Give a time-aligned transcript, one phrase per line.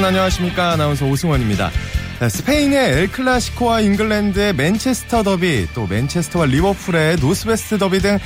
[0.00, 1.70] 여러분 안녕하십니까 아나운서 오승원입니다.
[2.20, 8.18] 네, 스페인의 엘클라시코와 잉글랜드의 맨체스터 더비 또 맨체스터와 리버풀의 노스웨스트 더비 등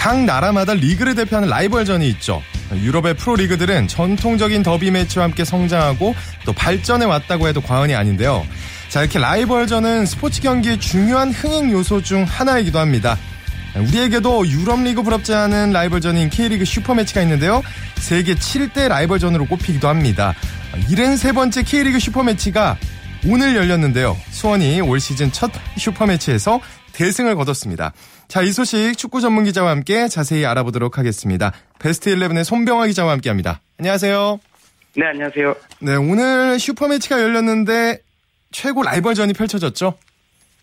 [0.00, 2.42] 각 나라마다 리그를 대표하는 라이벌전이 있죠.
[2.72, 6.14] 유럽의 프로리그들은 전통적인 더비 매치와 함께 성장하고
[6.46, 8.46] 또 발전해 왔다고 해도 과언이 아닌데요.
[8.88, 13.18] 자 이렇게 라이벌전은 스포츠 경기의 중요한 흥행 요소 중 하나이기도 합니다.
[13.76, 17.62] 우리에게도 유럽리그 부럽지 않은 라이벌전인 K리그 슈퍼매치가 있는데요.
[17.96, 20.34] 세계 7대 라이벌전으로 꼽히기도 합니다.
[20.72, 22.76] 73번째 K리그 슈퍼매치가
[23.28, 24.14] 오늘 열렸는데요.
[24.30, 26.60] 수원이 올 시즌 첫 슈퍼매치에서
[26.94, 27.92] 대승을 거뒀습니다.
[28.28, 31.52] 자, 이 소식 축구 전문 기자와 함께 자세히 알아보도록 하겠습니다.
[31.80, 33.60] 베스트 11의 손병화 기자와 함께 합니다.
[33.78, 34.40] 안녕하세요.
[34.96, 35.54] 네, 안녕하세요.
[35.80, 37.98] 네, 오늘 슈퍼매치가 열렸는데
[38.50, 39.94] 최고 라이벌전이 펼쳐졌죠?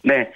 [0.03, 0.29] 네.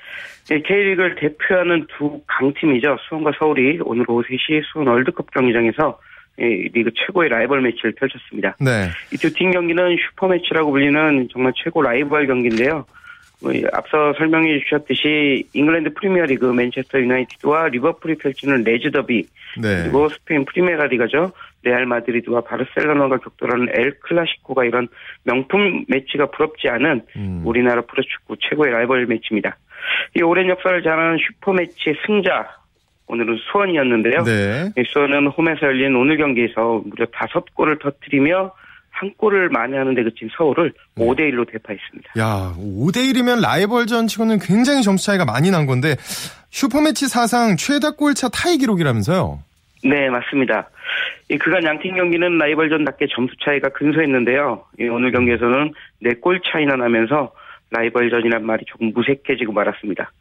[0.48, 2.98] K리그를 대표하는 두 강팀이죠.
[3.08, 5.98] 수원과 서울이 오늘 오후 3시 수원 월드컵 경기장에서
[6.38, 8.56] 리그 최고의 라이벌 매치를 펼쳤습니다.
[8.60, 8.90] 네.
[9.14, 12.86] 이두팀 경기는 슈퍼매치라고 불리는 정말 최고 라이벌 경기인데요.
[13.42, 19.28] 뭐, 앞서 설명해 주셨듯이 잉글랜드 프리미어리그 맨체스터 유나이티드와 리버풀이 펼치는 레즈 더비
[19.60, 19.84] 네.
[19.84, 21.32] 그리고 스페인 프리메라 리가죠.
[21.64, 24.88] 레알 마드리드와 바르셀로나가 격돌하는 엘 클라시코가 이런
[25.24, 27.42] 명품 매치가 부럽지 않은 음.
[27.46, 29.58] 우리나라 프로축구 최고의 라이벌 매치입니다.
[30.16, 32.61] 이 오랜 역사를 자랑하는 슈퍼매치의 승자
[33.12, 34.24] 오늘은 수원이었는데요.
[34.24, 34.72] 네.
[34.78, 38.54] 이 수원은 홈에서 열린 오늘 경기에서 무려 다섯 골을 터뜨리며
[38.90, 41.06] 한 골을 만회하는 데 그친 서울을 네.
[41.06, 42.14] 5대 1로 대파했습니다.
[42.20, 45.96] 야, 5대 1이면 라이벌전 치고는 굉장히 점수 차이가 많이 난 건데
[46.52, 49.40] 슈퍼매치 사상 최다 골차 타이 기록이라면서요?
[49.84, 50.70] 네, 맞습니다.
[51.30, 54.64] 이 그간 양팀 경기는 라이벌전답게 점수 차이가 근소했는데요.
[54.80, 55.74] 이 오늘 경기에서는
[56.04, 57.34] 4골 차이나 나면서
[57.72, 60.12] 라이벌전이란 말이 조금 무색해지고 말았습니다.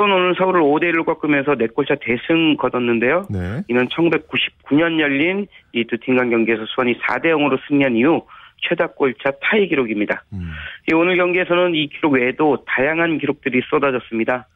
[0.00, 3.26] 오늘 서울을 5대 1로 꺾으면서 4골차 대승 거뒀는데요.
[3.30, 3.62] 네.
[3.68, 8.26] 이는 1999년 열린 이 두팀간 경기에서 수원이 4대 0으로 승리한 이후
[8.68, 10.24] 최다 골차 타이 기록입니다.
[10.32, 10.50] 음.
[10.90, 14.46] 이 오늘 경기에서는 이 기록 외에도 다양한 기록들이 쏟아졌습니다.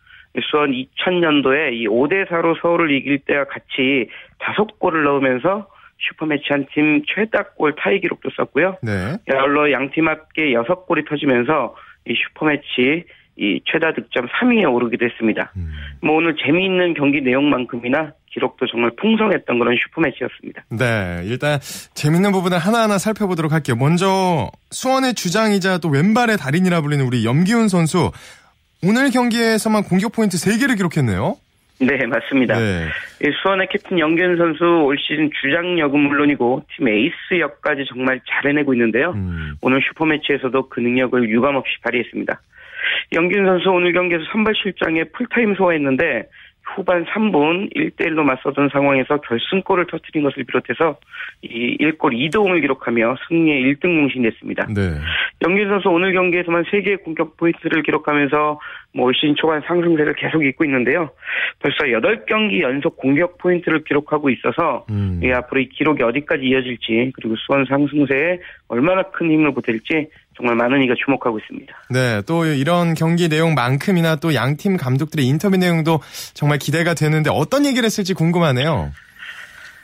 [0.50, 5.66] 수원 2000년도에 이 5대 4로 서울을 이길 때와 같이 다섯 골을 넣으면서
[5.98, 8.78] 슈퍼매치 한 팀 최다 골 타이 기록도 썼고요.
[8.82, 9.16] 네.
[9.34, 11.74] 아울러 양팀 합계 6골이 터지면서
[12.06, 13.04] 이 슈퍼매치
[13.40, 15.50] 이 최다 득점 3위에 오르기도 했습니다.
[15.56, 15.72] 음.
[16.02, 20.64] 뭐 오늘 재미있는 경기 내용만큼이나 기록도 정말 풍성했던 그런 슈퍼매치였습니다.
[20.68, 21.58] 네, 일단
[21.94, 23.76] 재밌는 부분을 하나하나 살펴보도록 할게요.
[23.76, 28.12] 먼저 수원의 주장이자 또 왼발의 달인이라 불리는 우리 염기훈 선수
[28.84, 31.36] 오늘 경기에서만 공격 포인트 3개를 기록했네요.
[31.80, 32.58] 네, 맞습니다.
[32.58, 32.88] 네.
[33.22, 38.50] 이 수원의 캡틴 염기훈 선수 올 시즌 주장 역은 물론이고 팀 에이스 역까지 정말 잘
[38.50, 39.12] 해내고 있는데요.
[39.12, 39.54] 음.
[39.62, 42.38] 오늘 슈퍼매치에서도 그 능력을 유감없이 발휘했습니다.
[43.12, 46.28] 염기훈 선수 오늘 경기에서 선발 출장해 풀타임 소화했는데
[46.74, 50.98] 후반 3분 1대1로 맞서던 상황에서 결승골을 터뜨린 것을 비롯해서
[51.42, 54.66] 이 1골 2도움을 기록하며 승리의 1등 공신 됐습니다.
[54.74, 54.80] 네.
[55.42, 58.60] 염기훈 선수 오늘 경기에서만 3개의 공격 포인트를 기록하면서
[58.92, 61.10] 뭐올 시즌 초반 상승세를 계속 잇고 있는데요.
[61.60, 65.20] 벌써 8경기 연속 공격 포인트를 기록하고 있어서 음.
[65.22, 70.82] 이 앞으로 이 기록이 어디까지 이어질지 그리고 수원 상승세에 얼마나 큰 힘을 보탤지 정말 많은
[70.82, 71.72] 이가 주목하고 있습니다.
[71.90, 76.00] 네, 또 이런 경기 내용만큼이나 또 양 팀 감독들의 인터뷰 내용도
[76.34, 78.90] 정말 기대가 되는데 어떤 얘기를 했을지 궁금하네요.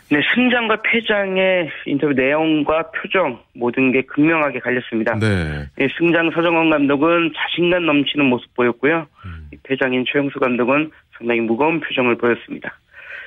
[0.09, 5.19] 네, 승장과 패장의 인터뷰 내용과 표정 모든 게 극명하게 갈렸습니다.
[5.19, 5.67] 네.
[5.81, 9.09] 예, 승장 서정원 감독은 자신감 넘치는 모습 보였고요.
[9.25, 9.49] 음.
[9.53, 12.79] 이 패장인 최영수 감독은 상당히 무거운 표정을 보였습니다.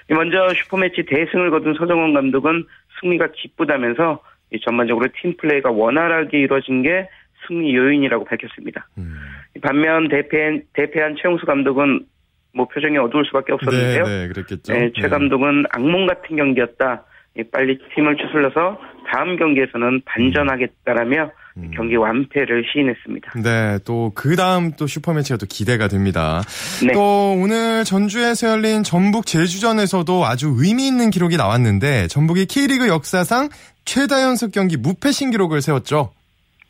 [0.10, 2.64] 이 먼저 슈퍼매치 대승을 거둔 서정원 감독은
[3.02, 7.10] 승리가 기쁘다면서 이 전반적으로 팀 플레이가 원활하게 이루어진 게
[7.46, 8.88] 승리 요인이라고 밝혔습니다.
[8.98, 9.16] 음.
[9.62, 12.06] 반면 대패, 대패한 최영수 감독은
[12.54, 14.04] 뭐 표정이 어두울 수밖에 없었는데요.
[14.04, 14.74] 네, 네, 그랬겠죠.
[14.74, 17.04] 네, 최 감독은 악몽 같은 경기였다.
[17.38, 18.80] 이 빨리 팀을 추슬러서
[19.12, 21.72] 다음 경기에서는 반전하겠다라며 음.
[21.76, 23.32] 경기 완패를 시인했습니다.
[23.44, 26.42] 네, 또 그 다음 또 슈퍼매치가 또 기대가 됩니다.
[26.86, 26.94] 네.
[26.94, 33.50] 또 오늘 전주에서 열린 전북 제주전에서도 아주 의미 있는 기록이 나왔는데 전북이 K리그 역사상
[33.86, 36.12] 최다 연속 경기 무패 신기록을 세웠죠.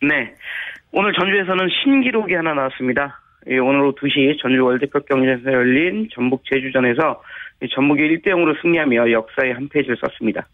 [0.02, 0.34] 네.
[0.92, 3.20] 오늘 전주에서는 신기록이 하나 나왔습니다.
[3.48, 7.22] 예, 오늘 오후 2시 전주 월드컵 경기장에서 열린 전북 제주전에서
[7.62, 10.48] 이 전북이 1대 0으로 승리하며 역사의 한 페이지를 썼습니다.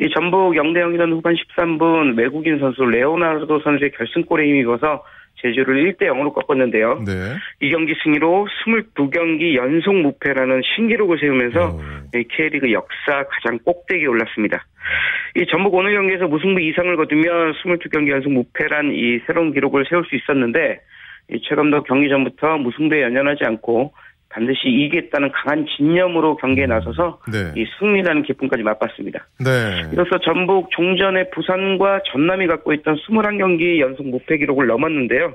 [0.00, 5.04] 이 전북 0대 0이던 후반 13분 외국인 선수 레오나르도 선수의 결승골에 힘입어서
[5.36, 7.02] 제주를 1대 0으로 꺾었는데요.
[7.04, 7.12] 네.
[7.60, 11.78] 이 경기 승리로 22경기 연속 무패라는 신기록을 세우면서
[12.30, 14.64] K리그 역사 가장 꼭대기에 올랐습니다.
[15.36, 20.14] 이 전북 오늘 경기에서 무승부 이상을 거두며 22경기 연속 무패란 이 새로운 기록을 세울 수
[20.14, 20.80] 있었는데 이
[21.42, 23.92] 최 감독 경기 전부터 무승부에 연연하지 않고
[24.28, 27.52] 반드시 이기겠다는 강한 진념으로 경기에 나서서 네.
[27.54, 29.26] 이 승리라는 기쁨까지 맛봤습니다.
[29.38, 29.90] 네.
[29.92, 35.34] 이로써 전북 종전에 부산과 전남이 갖고 있던 21경기 연속 무패 기록을 넘었는데요.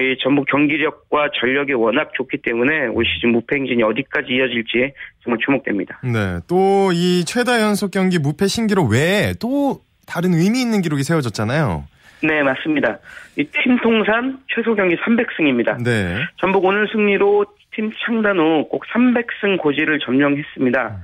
[0.00, 4.92] 이 전북 경기력과 전력이 워낙 좋기 때문에 올 시즌 무패 행진이 어디까지 이어질지
[5.24, 6.00] 정말 주목됩니다.
[6.04, 6.38] 네.
[6.46, 11.84] 또 이 최다 연속 경기 무패 신기록 외에 또 다른 의미 있는 기록이 세워졌잖아요.
[12.22, 12.98] 네, 맞습니다.
[13.36, 15.82] 이팀 통산 최소 경기 300승입니다.
[15.82, 16.16] 네.
[16.36, 20.96] 전북 오늘 승리로 팀 창단 후 꼭 300승 고지를 점령했습니다.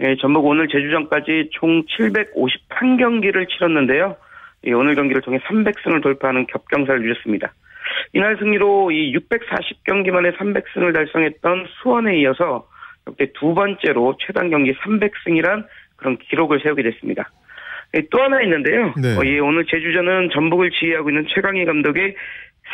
[0.00, 4.16] 예, 전북 오늘 제주전까지 총 751경기를 치렀는데요.
[4.64, 7.52] 예, 오늘 경기를 통해 300승을 돌파하는 겹경사를 누렸습니다.
[8.12, 12.68] 이날 승리로 이 640경기 만에 300승을 달성했던 수원에 이어서
[13.06, 15.64] 역대 두 번째로 최단 경기 300승이란
[15.96, 17.30] 그런 기록을 세우게 됐습니다.
[17.94, 18.92] 예, 또 하나 있는데요.
[19.00, 19.16] 네.
[19.16, 22.14] 어, 예, 오늘 제주전은 전북을 지휘하고 있는 최강희 감독의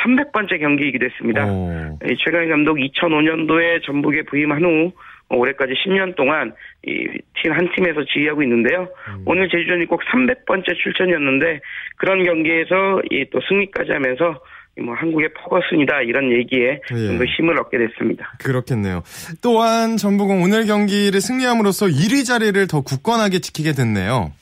[0.04, 1.46] 300번째 경기이기도 했습니다.
[1.46, 1.98] 오.
[2.04, 4.92] 이 최강희 감독 2005년도에 전북에 부임한 후
[5.28, 6.52] 어, 올해까지 10년 동안
[6.84, 8.88] 이팀한 팀에서 지휘하고 있는데요.
[9.24, 11.60] 오늘 제주전이 꼭 300번째 출전이었는데
[11.96, 14.40] 그런 경기에서 이 또 승리까지 하면서
[14.76, 17.06] 이뭐 한국의 퍼거슨이다 이런 얘기에 예.
[17.06, 18.32] 좀더 힘을 얻게 됐습니다.
[18.42, 19.02] 그렇겠네요.
[19.40, 24.32] 또한 전북은 오늘 경기를 승리함으로써 1위 자리를 더 굳건하게 지키게 됐네요.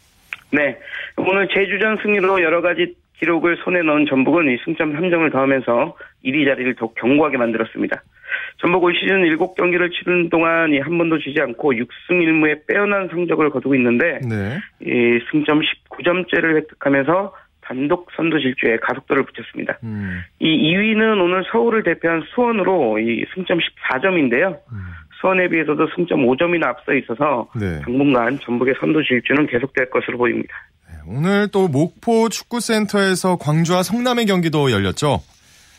[0.53, 0.79] 네.
[1.17, 6.75] 오늘 제주전 승리로 여러 가지 기록을 손에 넣은 전북은 이 승점 3점을 더하면서 1위 자리를
[6.75, 8.03] 더욱 견고하게 만들었습니다.
[8.59, 13.75] 전북 올 시즌 7경기를 치른 동안 이한 번도 지지 않고 6승 1무의 빼어난 성적을 거두고
[13.77, 14.59] 있는데 네.
[14.81, 19.79] 이 승점 19점째를 획득하면서 단독 선두 질주에 가속도를 붙였습니다.
[19.85, 20.21] 음.
[20.41, 24.59] 이 2위는 오늘 서울을 대표한 수원으로 이 승점 14점인데요.
[24.73, 24.79] 음.
[25.23, 27.81] 수원에 비해서도 승점 5점이나 앞서 있어서 네.
[27.85, 30.53] 당분간 전북의 선두 질주는 계속될 것으로 보입니다.
[31.07, 35.21] 오늘 또 목포 축구센터에서 광주와 성남의 경기도 열렸죠.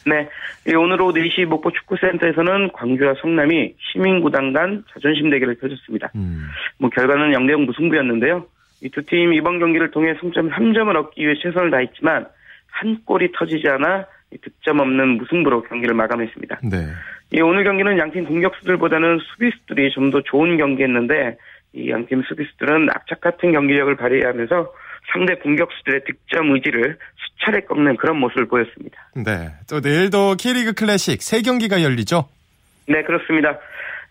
[0.05, 0.27] 네.
[0.67, 6.09] 이 오늘 오후 4시 목포 축구센터에서는 광주와 성남이 시민구단 간 자존심 대결을 펼쳤습니다.
[6.15, 6.47] 음.
[6.79, 8.45] 뭐 결과는 0대0 무승부였는데요.
[8.81, 12.25] 이 두 팀 이번 경기를 통해 승점 3점을 얻기 위해 최선을 다했지만
[12.71, 16.59] 한 골이 터지지 않아 이 득점 없는 무승부로 경기를 마감했습니다.
[16.63, 16.77] 네.
[17.33, 21.37] 이 오늘 경기는 양팀 공격수들보다는 수비수들이 좀 더 좋은 경기였는데
[21.73, 24.71] 이 양팀 수비수들은 악착 같은 경기력을 발휘하면서
[25.11, 29.09] 상대 공격수들의 득점 의지를 수차례 꺾는 그런 모습을 보였습니다.
[29.15, 29.49] 네.
[29.67, 32.27] 또 내일도 K리그 클래식 세 경기가 열리죠.
[32.87, 33.57] 네, 그렇습니다.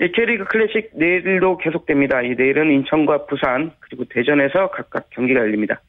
[0.01, 2.23] 이 K리그 클래식 내일도 계속됩니다.
[2.23, 5.81] 이 내일은 인천과 부산 그리고 대전에서 각각 경기가 열립니다.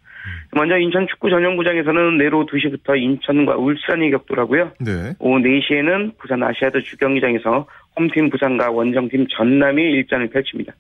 [0.52, 4.72] 먼저 인천 축구 전용구장에서는 오후 2시부터 인천과 울산이 격돌하고요.
[4.80, 5.14] 네.
[5.20, 7.66] 오후 4시에는 부산 아시아드 주경기장에서
[7.98, 10.74] 홈팀 부산과 원정팀 전남이 일전을 펼칩니다.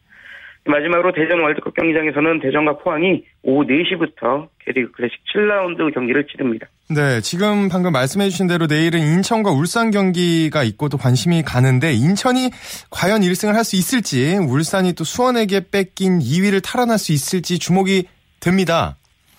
[0.66, 6.68] 마지막으로 대전 월드컵 경기장에서는 대전과 포항이 오후 4시부터 K리그 클래식 7라운드 경기를 치릅니다.
[6.90, 12.50] 네, 지금 방금 말씀해주신 대로 내일은 인천과 울산 경기가 있고 또 관심이 가는데 인천이
[12.90, 18.08] 과연 1승을 할 수 있을지 울산이 또 수원에게 뺏긴 2위를 탈환할 수 있을지 주목이
[18.40, 18.96] 됩니다.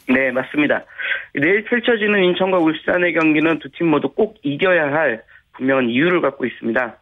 [0.08, 0.84] 네, 맞습니다.
[1.34, 5.22] 내일 펼쳐지는 인천과 울산의 경기는 두 팀 모두 꼭 이겨야 할
[5.54, 6.96] 분명한 이유를 갖고 있습니다.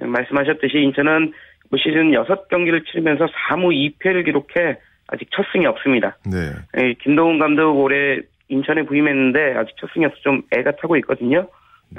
[0.00, 1.32] 말씀하셨듯이 인천은
[1.70, 4.78] 올 시즌 6경기를 치르면서 4무 2패를 기록해
[5.08, 6.16] 아직 첫 승이 없습니다.
[6.26, 6.52] 네.
[6.80, 11.48] 예, 김동훈 감독 올해 인천에 부임했는데 아직 첫 승이 없어 좀 애가 타고 있거든요.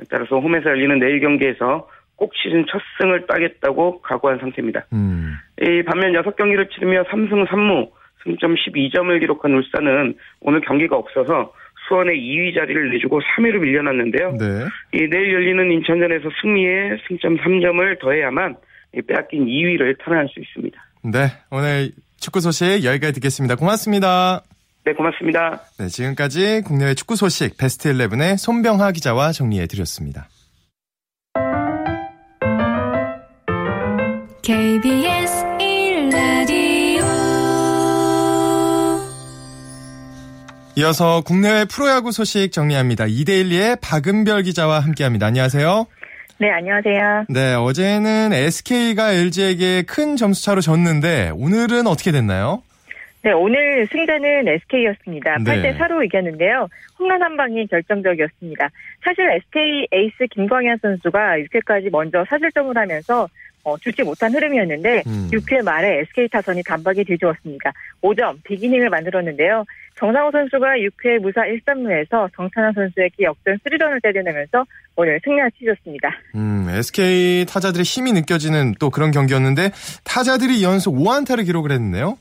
[0.09, 4.85] 따라서 홈에서 열리는 내일 경기에서 꼭 시즌 첫 승을 따겠다고 각오한 상태입니다.
[4.93, 5.35] 음.
[5.61, 7.89] 이 반면 6경기를 치르며 3승 3무
[8.23, 11.53] 승점 12점을 기록한 울산은 오늘 경기가 없어서
[11.87, 14.31] 수원의 2위 자리를 내주고 3위로 밀려났는데요.
[14.37, 14.65] 네.
[14.93, 18.55] 이 내일 열리는 인천전에서 승리에 승점 3점을 더해야만
[18.95, 20.79] 이 빼앗긴 2위를 탈환할 수 있습니다.
[21.03, 21.27] 네.
[21.51, 23.55] 오늘 축구 소식 여기까지 듣겠습니다.
[23.55, 24.43] 고맙습니다.
[24.85, 25.61] 네, 고맙습니다.
[25.77, 30.27] 네, 지금까지 국내외 축구 소식 베스트 11의 손병하 기자와 정리해 드렸습니다.
[34.41, 35.58] KBS
[40.79, 43.05] 이어서 국내외 프로야구 소식 정리합니다.
[43.09, 45.25] 이데일리의 박은별 기자와 함께합니다.
[45.25, 45.85] 안녕하세요.
[46.37, 47.25] 네, 안녕하세요.
[47.27, 52.63] 네, 어제는 SK가 LG에게 큰 점수차로 졌는데 오늘은 어떻게 됐나요?
[53.23, 55.39] 네, 오늘 승자는 SK였습니다.
[55.39, 55.61] 네.
[55.61, 56.69] 8대 4로 이겼는데요.
[56.97, 58.69] 홈런 한 방이 결정적이었습니다.
[59.03, 63.27] 사실 SK 에이스 김광현 선수가 6회까지 먼저 사실점을 하면서
[63.63, 65.29] 어, 주지 못한 흐름이었는데 음.
[65.31, 67.71] 6회 말에 SK 타선이 단박에 뒤집었습니다.
[68.01, 69.65] 5점 비기닝을 만들었는데요.
[69.97, 74.63] 정상호 선수가 6회 무사 1, 3루에서 정찬환 선수에게 역전 3런을 때려내면서
[74.95, 76.09] 오늘 승리를 치셨습니다.
[76.35, 79.71] 음, SK 타자들의 힘이 느껴지는 또 그런 경기였는데
[80.05, 82.17] 타자들이 연속 5안타를 기록을 했네요.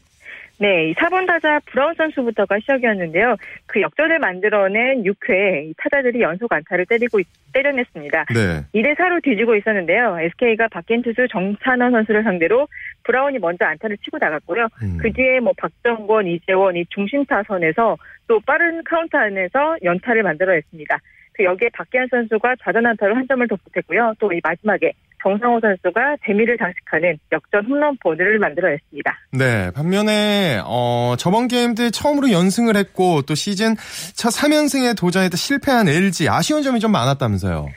[0.60, 3.36] 네, 이 4번 타자 브라운 선수부터가 시작이었는데요.
[3.66, 7.20] 그 역전을 만들어낸 6회 타자들이 연속 안타를 때리고
[7.52, 8.24] 때려냈습니다.
[8.34, 8.64] 네.
[8.74, 10.18] 2대 4로 뒤지고 있었는데요.
[10.20, 12.66] SK가 바뀐 투수 정찬원 선수를 상대로
[13.04, 14.66] 브라운이 먼저 안타를 치고 나갔고요.
[14.82, 14.98] 음.
[15.00, 17.96] 그 뒤에 뭐 박정권, 이재원 이 중심 타선에서
[18.26, 20.98] 또 빠른 카운트 안에서 연타를 만들어냈습니다.
[21.34, 24.14] 그 여기에 박기환 선수가 좌전 안타로 한 점을 더 보탰고요.
[24.18, 29.18] 또 이 마지막에 정상호 선수가 대미를 장식하는 역전 홈런포를 만들어냈습니다.
[29.32, 33.74] 네, 반면에 어, 저번 게임 때 처음으로 연승을 했고 또 시즌
[34.14, 37.68] 첫 3연승에 도전했다 실패한 LG 아쉬운 점이 좀 많았다면서요.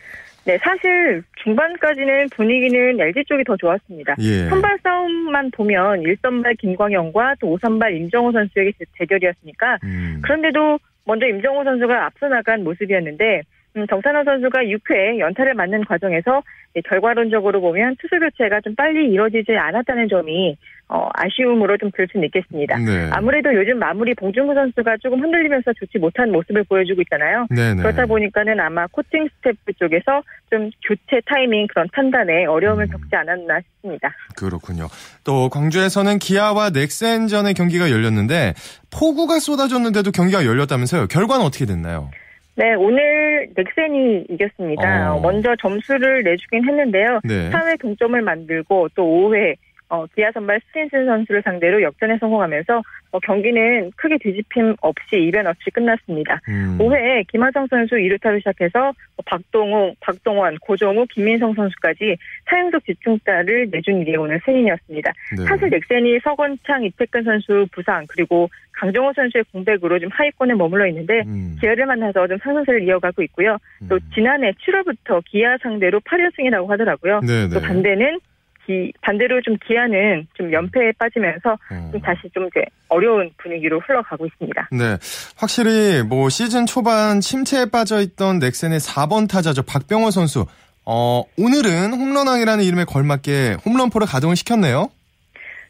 [0.43, 4.15] 네, 사실 중반까지는 분위기는 LG 쪽이 더 좋았습니다.
[4.19, 4.49] 예.
[4.49, 10.19] 선발 싸움만 보면 1선발 김광영과 또 5선발 임정호 선수에게 대- 대결이었으니까 음.
[10.23, 13.41] 그런데도 먼저 임정호 선수가 앞서 나간 모습이었는데 음,
[13.89, 16.41] 정찬호 선수가 6회 연타를 맞는 과정에서
[16.73, 20.55] 네, 결과론적으로 보면 투수 교체가 좀 빨리 이뤄지지 않았다는 점이
[20.87, 22.77] 어, 아쉬움으로 좀 들 수는 있겠습니다.
[22.77, 23.09] 네.
[23.11, 27.47] 아무래도 요즘 마무리 봉준구 선수가 조금 흔들리면서 좋지 못한 모습을 보여주고 있잖아요.
[27.49, 27.81] 네네.
[27.81, 32.89] 그렇다 보니까는 아마 코칭 스태프 쪽에서 좀 교체 타이밍 그런 판단에 어려움을 음.
[32.91, 34.09] 겪지 않았나 싶습니다.
[34.37, 34.87] 그렇군요.
[35.23, 38.53] 또 광주에서는 기아와 넥센전의 경기가 열렸는데
[38.91, 41.07] 포구가 쏟아졌는데도 경기가 열렸다면서요.
[41.07, 42.09] 결과는 어떻게 됐나요?
[42.55, 45.15] 네, 오늘 넥센이 이겼습니다.
[45.15, 45.21] 어.
[45.21, 47.19] 먼저 점수를 내주긴 했는데요.
[47.23, 47.49] 네.
[47.49, 49.55] 4회 동점을 만들고 또 5회
[49.91, 52.81] 어, 기아 선발 스틴슨 선수를 상대로 역전에 성공하면서
[53.11, 56.39] 어, 경기는 크게 뒤집힘 없이 이변 없이 끝났습니다.
[56.47, 56.77] 음.
[56.79, 62.15] 5회에 김하성 선수 2루타로 시작해서 뭐 박동호, 박동원, 고정우, 김민성 선수까지
[62.49, 65.11] 4연속 집중타를 내준 일이 오늘 승인이었습니다.
[65.37, 65.43] 네.
[65.43, 71.57] 사실 넥센이 서건창, 이택근 선수 부상 그리고 강정호 선수의 공백으로 좀 하위권에 머물러 있는데 음.
[71.59, 73.57] 기아를 만나서 좀 상승세를 이어가고 있고요.
[73.89, 73.99] 또 음.
[74.13, 77.19] 지난해 7월부터 기아 상대로 8연승이라고 하더라고요.
[77.19, 77.49] 네네.
[77.53, 78.19] 또 반대는
[78.65, 81.89] 기, 반대로 좀 기아는 좀 연패에 빠지면서 어.
[81.91, 84.69] 좀 다시 좀 이제 어려운 분위기로 흘러가고 있습니다.
[84.71, 84.97] 네.
[85.37, 89.63] 확실히 뭐 시즌 초반 침체에 빠져 있던 넥센의 4번 타자죠.
[89.63, 90.45] 박병호 선수.
[90.85, 94.89] 어, 오늘은 홈런왕이라는 이름에 걸맞게 홈런포를 가동을 시켰네요.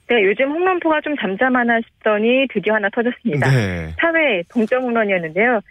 [0.07, 3.50] 네, 요즘 홈런포가 좀 잠잠하나 싶더니 드디어 하나 터졌습니다.
[3.50, 3.93] 네.
[3.98, 5.62] 4회 동점 홈런이었는데요.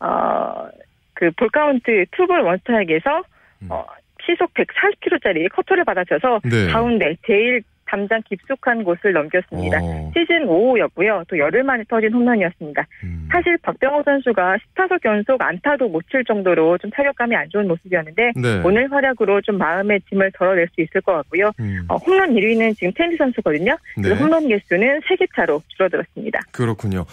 [0.00, 0.68] 어,
[1.14, 3.22] 그 볼카운트 투볼 원스트라이크에서
[3.62, 3.68] 음.
[3.70, 3.86] 어,
[4.26, 6.66] 시속 140km짜리 커터를 받아쳐서 네.
[6.68, 9.78] 가운데 제일 담장 깊숙한 곳을 넘겼습니다.
[9.80, 11.22] 어, 시즌 5호였고요.
[11.28, 12.84] 또 열흘 만에 터진 홈런이었습니다.
[13.04, 13.28] 음.
[13.30, 18.60] 사실 박병호 선수가 10타석 연속 안타도 못 칠 정도로 좀 타격감이 안 좋은 모습이었는데 네.
[18.64, 21.52] 오늘 활약으로 좀 마음의 짐을 덜어낼 수 있을 것 같고요.
[21.60, 21.84] 음.
[21.86, 23.76] 어, 홈런 1위는 지금 테임즈 선수거든요.
[23.98, 24.10] 네.
[24.14, 26.40] 홈런 개수는 3개 차로 줄어들었습니다.
[26.50, 27.04] 그렇군요.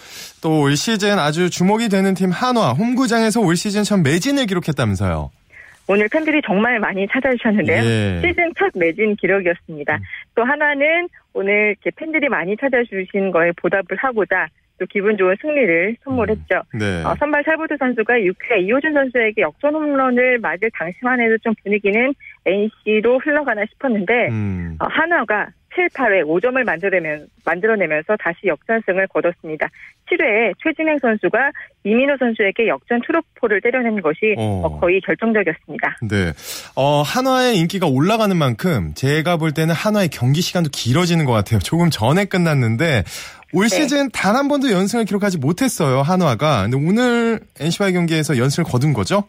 [0.42, 5.30] 또 올 시즌 아주 주목이 되는 팀 한화 홈구장에서 올 시즌 첫 매진을 기록했다면서요.
[5.86, 7.82] 오늘 팬들이 정말 많이 찾아주셨는데요.
[7.82, 8.20] 예.
[8.20, 9.98] 시즌 첫 매진 기록이었습니다.
[10.34, 14.48] 또 하나는 오늘 이렇게 팬들이 많이 찾아주신 거에 보답을 하고자
[14.78, 16.62] 또 기분 좋은 승리를 선물했죠.
[16.74, 17.04] 네.
[17.04, 22.12] 어, 선발 살보드 선수가 6회 이호준 선수에게 역전 홈런을 맞을 당시만 해도 좀 분위기는
[22.44, 24.76] NC로 흘러가나 싶었는데 음.
[24.80, 29.68] 어, 한화가 7, 8회 5점을 만들어내면, 만들어내면서 다시 역전승을 거뒀습니다.
[30.10, 31.50] 7회에 최진행 선수가
[31.84, 34.62] 이민호 선수에게 역전 트로포를 때려낸 것이 어.
[34.64, 35.96] 어, 거의 결정적이었습니다.
[36.02, 36.32] 네.
[36.76, 41.58] 어, 한화의 인기가 올라가는 만큼 제가 볼 때는 한화의 경기 시간도 길어지는 것 같아요.
[41.60, 43.04] 조금 전에 끝났는데
[43.54, 43.76] 올 네.
[43.76, 46.02] 시즌 단 한 번도 연승을 기록하지 못했어요.
[46.02, 46.68] 한화가.
[46.68, 49.24] 근데 오늘 NC와의 경기에서 연승을 거둔 거죠?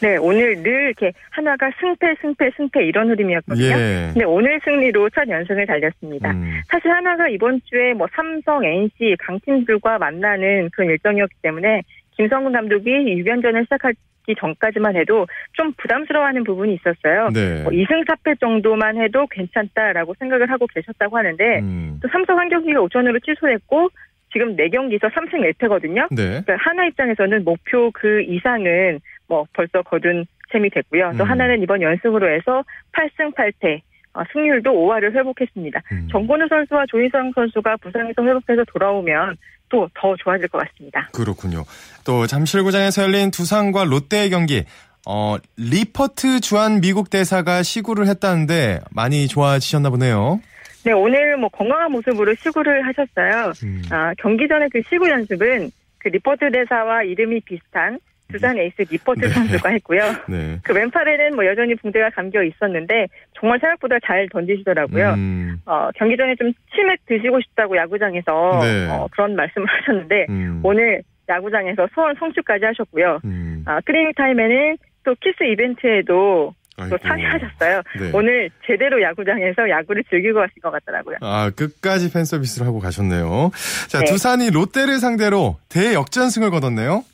[0.00, 3.76] 네, 오늘 늘 이렇게 한화가 승패, 승패, 승패 이런 흐름이었거든요.
[3.76, 4.10] 예.
[4.12, 6.30] 근데 오늘 승리로 첫 연승을 달렸습니다.
[6.30, 11.82] 음, 사실 하나가 이번 주에 뭐 삼성, NC, 강팀들과 만나는 그런 일정이었기 때문에
[12.16, 13.96] 김성근 감독이 6연전을 시작하기
[14.38, 17.28] 전까지만 해도 좀 부담스러워하는 부분이 있었어요.
[17.32, 17.62] 네.
[17.62, 22.80] 뭐 2승 4패 정도만 해도 괜찮다라고 생각을 하고 계셨다고 하는데 음, 또 삼성 한 경기가
[22.80, 23.90] 우천으로 취소했고
[24.32, 26.06] 지금 4경기에서 3승 1패거든요.
[26.10, 26.40] 네.
[26.44, 31.12] 그러니까 하나 입장에서는 목표 그 이상은 뭐 벌써 거둔 셈이 됐고요.
[31.16, 31.30] 또 음.
[31.30, 33.80] 하나는 이번 연승으로 해서 8승 8패
[34.12, 35.80] 어, 승률도 5할을 회복했습니다.
[35.92, 36.08] 음.
[36.10, 39.36] 정건우 선수와 조인성 선수가 부상에서 회복해서 돌아오면
[39.70, 41.08] 또 더 좋아질 것 같습니다.
[41.12, 41.62] 그렇군요.
[42.04, 44.64] 또 잠실구장에서 열린 두산과 롯데의 경기.
[45.06, 50.40] 어, 리퍼트 주한 미국 대사가 시구를 했다는데 많이 좋아지셨나 보네요.
[50.84, 53.52] 네, 오늘 뭐 건강한 모습으로 시구를 하셨어요.
[53.62, 53.82] 음.
[53.90, 58.00] 아, 경기 전에 그 시구 연습은 그 리퍼트 대사와 이름이 비슷한
[58.32, 59.28] 두산 에이스 니퍼트 네.
[59.28, 60.00] 선수가 했고요.
[60.28, 60.58] 네.
[60.62, 63.06] 그 왼팔에는 뭐 여전히 붕대가 감겨 있었는데
[63.38, 65.14] 정말 생각보다 잘 던지시더라고요.
[65.14, 68.88] 음, 어, 경기 전에 좀 치맥 드시고 싶다고 야구장에서 네.
[68.90, 73.20] 어, 그런 말씀을 하셨는데 음, 오늘 야구장에서 소원 성취까지 하셨고요.
[73.24, 73.62] 음.
[73.66, 76.96] 아, 클리닝 타임에는 또 키스 이벤트에도 아이고.
[76.96, 77.82] 또 참여하셨어요.
[78.00, 78.10] 네.
[78.14, 81.16] 오늘 제대로 야구장에서 야구를 즐기고 가신 것 같더라고요.
[81.20, 83.50] 아, 끝까지 팬 서비스를 하고 가셨네요.
[83.88, 84.06] 자, 네.
[84.06, 87.04] 두산이 롯데를 상대로 대역전승을 거뒀네요.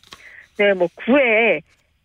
[0.59, 1.61] 네, 뭐 9회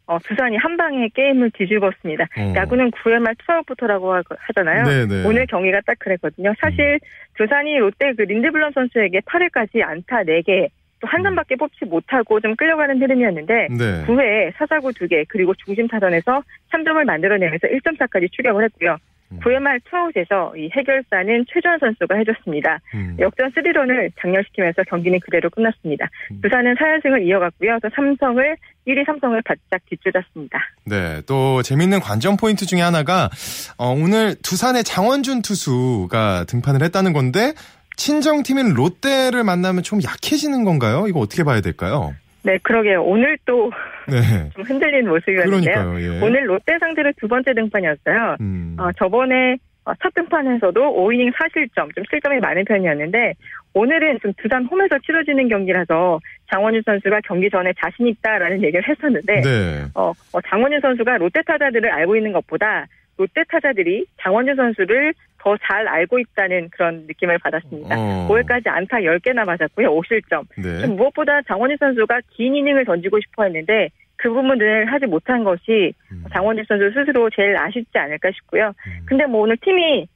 [0.08, 2.26] 어, 두산이 한 방에 게임을 뒤집었습니다.
[2.38, 2.54] 어.
[2.56, 4.84] 야구는 9회 말 투아웃부터라고 하- 하잖아요.
[5.08, 5.26] 네네.
[5.26, 6.54] 오늘 경기가 딱 그랬거든요.
[6.60, 7.00] 사실
[7.38, 10.68] 두산이 롯데 그 린드블럼 선수에게 8회까지 안타 4개
[11.00, 14.06] 또 한 점밖에 뽑지 못하고 좀 끌려가는 흐름이었는데 네.
[14.06, 18.98] 9회에 사사구 2개 그리고 중심 타선에서 3점을 만들어내면서 1점차까지 추격을 했고요.
[19.32, 19.40] 음.
[19.40, 22.80] 9회 말 투아웃에서 이 해결사는 최주환 선수가 해줬습니다.
[22.94, 23.18] 음.
[23.20, 26.10] 역전 3런을 장렬시키면서 경기는 그대로 끝났습니다.
[26.32, 26.42] 음.
[26.42, 27.80] 두산은 4연승을 이어갔고요.
[27.82, 28.58] 또 삼성을
[28.88, 30.60] 1위 삼성을 바짝 뒤쫓았습니다.
[30.86, 33.30] 네, 또 재밌는 관전 포인트 중에 하나가
[33.78, 37.54] 어, 오늘 두산의 장원준 투수가 등판을 했다는 건데
[37.98, 41.06] 친정팀인 롯데를 만나면 좀 약해지는 건가요?
[41.08, 42.16] 이거 어떻게 봐야 될까요?
[42.44, 43.04] 네, 그러게요.
[43.04, 43.72] 오늘 또
[44.10, 45.96] 좀 네, 흔들리는 모습이었는데요.
[46.00, 46.20] 예.
[46.22, 48.38] 오늘 롯데 상대로 두 번째 등판이었어요.
[48.42, 53.34] 음, 어, 저번에 어, 첫 등판에서도 5이닝 4실점, 좀 실점이 많은 편이었는데
[53.74, 56.20] 오늘은 좀 두산 홈에서 치러지는 경기라서
[56.52, 59.86] 장원준 선수가 경기 전에 자신 있다라는 얘기를 했었는데 네.
[59.96, 62.86] 어, 어, 장원준 선수가 롯데 타자들을 알고 있는 것보다
[63.18, 67.96] 롯데 타자들이 장원준 선수를 더 잘 알고 있다는 그런 느낌을 받았습니다.
[67.98, 68.28] 어.
[68.30, 69.88] 5회까지 안타 10개나 맞았고요.
[69.90, 70.46] 5실점.
[70.58, 70.82] 네.
[70.82, 76.24] 좀 무엇보다 장원준 선수가 긴 이닝을 던지고 싶어 했는데 그 부분을 하지 못한 것이 음.
[76.32, 78.74] 장원준 선수 스스로 제일 아쉽지 않을까 싶고요.
[78.86, 79.00] 음.
[79.06, 80.08] 근데 뭐 오늘 팀이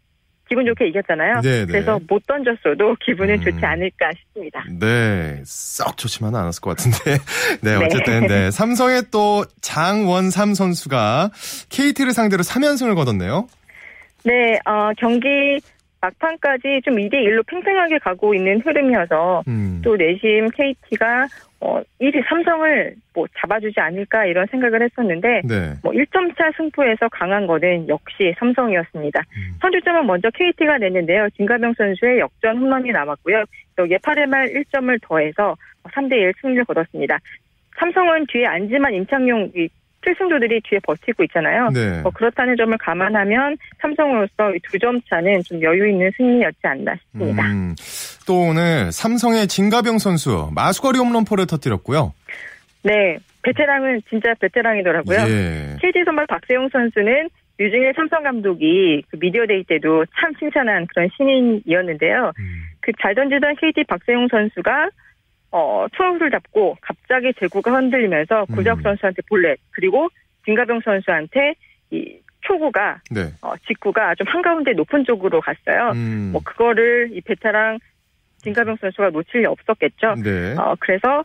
[0.48, 1.42] 기분 좋게 이겼잖아요.
[1.42, 1.66] 네, 네.
[1.66, 3.42] 그래서 못 던졌어도 기분은 음.
[3.42, 4.64] 좋지 않을까 싶습니다.
[4.80, 7.18] 네, 썩 좋지만은 않았을 것 같은데.
[7.64, 7.86] 네, 네.
[7.86, 8.52] 어쨌든, 네.
[8.52, 11.32] 삼성의 또 장원삼 선수가
[11.70, 13.48] KT를 상대로 3연승을 거뒀네요.
[14.26, 15.60] 네, 어, 경기
[16.02, 19.82] 막판까지 좀 2대1로 팽팽하게 가고 있는 흐름이어서 음.
[19.84, 21.28] 또 내심 KT가
[21.62, 25.74] 어, 1위 삼성을 뭐 잡아주지 않을까 이런 생각을 했었는데 네.
[25.82, 29.20] 뭐 1점 차 승부에서 강한 거는 역시 삼성이었습니다.
[29.20, 29.58] 음.
[29.62, 31.30] 선취점은 먼저 KT가 냈는데요.
[31.38, 33.44] 진가병 선수의 역전 홈런이 남았고요.
[33.80, 37.20] 여기에 8회 말 1점을 더해서 3대1 승리를 거뒀습니다.
[37.78, 39.68] 삼성은 뒤에 안지만 임창용 이
[40.06, 41.70] 필승조들이 뒤에 버티고 있잖아요.
[41.74, 42.02] 네.
[42.02, 47.44] 뭐 그렇다는 점을 감안하면 삼성으로서 두 점 차는 좀 여유 있는 승리였지 않나 싶습니다.
[47.48, 47.74] 음,
[48.28, 52.14] 또 오늘 삼성의 진가병 선수 마수거리 홈런포를 터뜨렸고요.
[52.84, 55.18] 네, 베테랑은 진짜 베테랑이더라고요.
[55.28, 55.76] 예.
[55.82, 62.32] KT 선발 박세용 선수는 유중일 삼성 감독이 그 미디어데이 때도 참 칭찬한 그런 신인이었는데요.
[62.38, 64.90] 음, 그잘 던지던 KT 박세용 선수가
[65.56, 68.56] 어 투아웃을 잡고 갑자기 제구가 흔들리면서 음.
[68.56, 70.10] 구자욱 선수한테 볼넷 그리고
[70.44, 71.56] 진갑용 선수한테
[71.92, 73.32] 이 초구가 네.
[73.42, 75.92] 어 직구가 좀 한가운데 높은 쪽으로 갔어요.
[75.94, 77.80] 음, 뭐 그거를 이 베테랑
[78.40, 80.16] 진갑용 선수가 놓칠 리 없었겠죠.
[80.22, 80.56] 네.
[80.58, 81.24] 어 그래서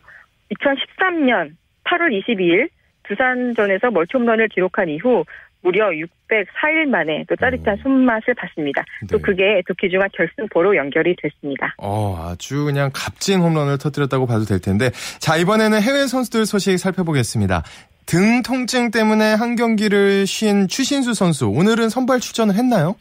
[0.53, 1.51] 2013년
[1.83, 2.69] 8월 22일
[3.03, 5.25] 두산전에서 멀티홈런을 기록한 이후
[5.61, 7.81] 무려 604일 만에 또 짜릿한 오.
[7.83, 8.83] 손맛을 봤습니다.
[9.09, 9.21] 또 네.
[9.21, 11.75] 그게 또 귀중한 결승포로 연결이 됐습니다.
[11.77, 14.89] 어, 아주 그냥 값진 홈런을 터뜨렸다고 봐도 될 텐데.
[15.19, 17.63] 자, 이번에는 해외 선수들 소식 살펴보겠습니다.
[18.05, 21.47] 등 통증 때문에 한 경기를 쉰 추신수 선수.
[21.47, 22.95] 오늘은 선발 출전을 했나요?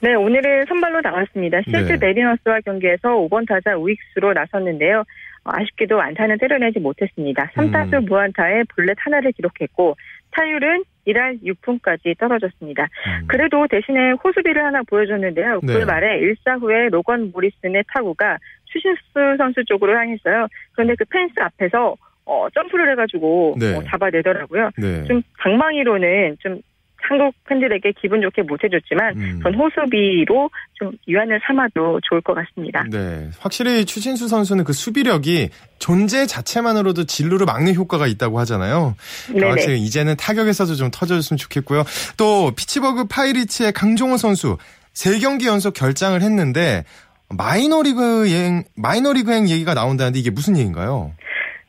[0.00, 1.62] 네, 오늘은 선발로 나왔습니다.
[1.62, 2.06] 시애틀 네.
[2.06, 5.00] 메리너스와 경기에서 5번 타자 우익수로 나섰는데요.
[5.44, 7.50] 어, 아쉽게도 안타는 때려내지 못했습니다.
[7.54, 8.04] 3타수 음.
[8.04, 9.96] 무안타에 볼넷 하나를 기록했고
[10.32, 12.82] 타율은 1할 6푼까지 떨어졌습니다.
[12.82, 13.26] 음.
[13.28, 15.60] 그래도 대신에 호수비를 하나 보여줬는데요.
[15.62, 15.72] 네.
[15.72, 20.48] 그 말에 1사 후에 로건 모리슨의 타구가 추신수 선수 쪽으로 향했어요.
[20.72, 23.76] 그런데 그 펜스 앞에서 어, 점프를 해가지고 네.
[23.76, 24.70] 어, 잡아내더라고요.
[24.78, 25.04] 네.
[25.04, 26.60] 좀 방망이로는 좀
[27.08, 29.40] 한국 팬들에게 기분 좋게 못 해줬지만 음.
[29.42, 32.84] 전 호수비로 좀 유한을 삼아도 좋을 것 같습니다.
[32.90, 33.30] 네.
[33.38, 38.96] 확실히 추신수 선수는 그 수비력이 존재 자체만으로도 진루를 막는 효과가 있다고 하잖아요.
[39.40, 41.84] 확실히 이제는 타격에서도 좀 터져줬으면 좋겠고요.
[42.16, 44.58] 또 피츠버그 파이리츠의 강종호 선수
[44.92, 46.84] 세 경기 연속 결장을 했는데
[47.28, 51.12] 마이너리그 행 마이너리그행 얘기가 나온다는데 이게 무슨 얘기인가요?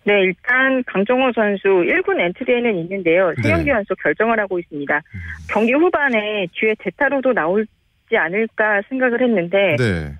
[0.08, 3.28] 네, 일단 강정호 선수 1군 엔트리에는 있는데요.
[3.32, 3.42] 네.
[3.42, 5.02] 세 경기 연속 결정을 하고 있습니다.
[5.50, 10.14] 경기 후반에 뒤에 대타로도 나올지 않을까 생각을 했는데 네.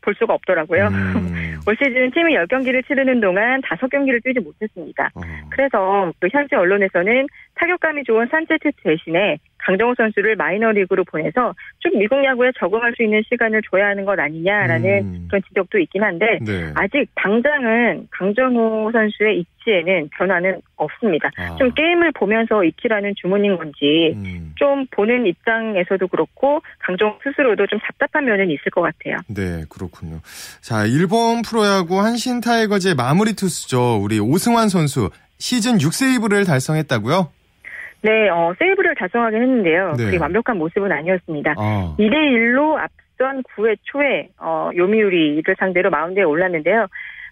[0.00, 0.86] 볼 수가 없더라고요.
[0.86, 5.10] 음, 올 시즌 팀이 10경기를 치르는 동안 5경기를 뛰지 못했습니다.
[5.14, 12.24] 어, 그래서 그 현지 언론에서는 타격감이 좋은 산체트 대신에 강정호 선수를 마이너리그로 보내서 좀 미국
[12.24, 15.26] 야구에 적응할 수 있는 시간을 줘야 하는 것 아니냐라는 음.
[15.28, 16.72] 그런 지적도 있긴 한데 네.
[16.74, 21.30] 아직 당장은 강정호 선수의 입지에는 변화는 없습니다.
[21.36, 21.56] 아.
[21.56, 28.24] 좀 게임을 보면서 익히라는 주문인 건지 음, 좀 보는 입장에서도 그렇고 강정호 스스로도 좀 답답한
[28.24, 29.16] 면은 있을 것 같아요.
[29.28, 30.20] 네, 그렇군요.
[30.60, 34.00] 자, 일본 프로야구 한신 타이거즈의 마무리 투수죠.
[34.02, 37.39] 우리 오승환 선수 시즌 6세이브를 달성했다고요?
[38.02, 39.94] 네, 어, 세이브를 달성하긴 했는데요.
[39.96, 40.04] 네.
[40.04, 41.54] 그게 완벽한 모습은 아니었습니다.
[41.56, 46.86] 아, 2대 1로 앞선 9회 초에 어, 요미우리를 상대로 마운드에 올랐는데요.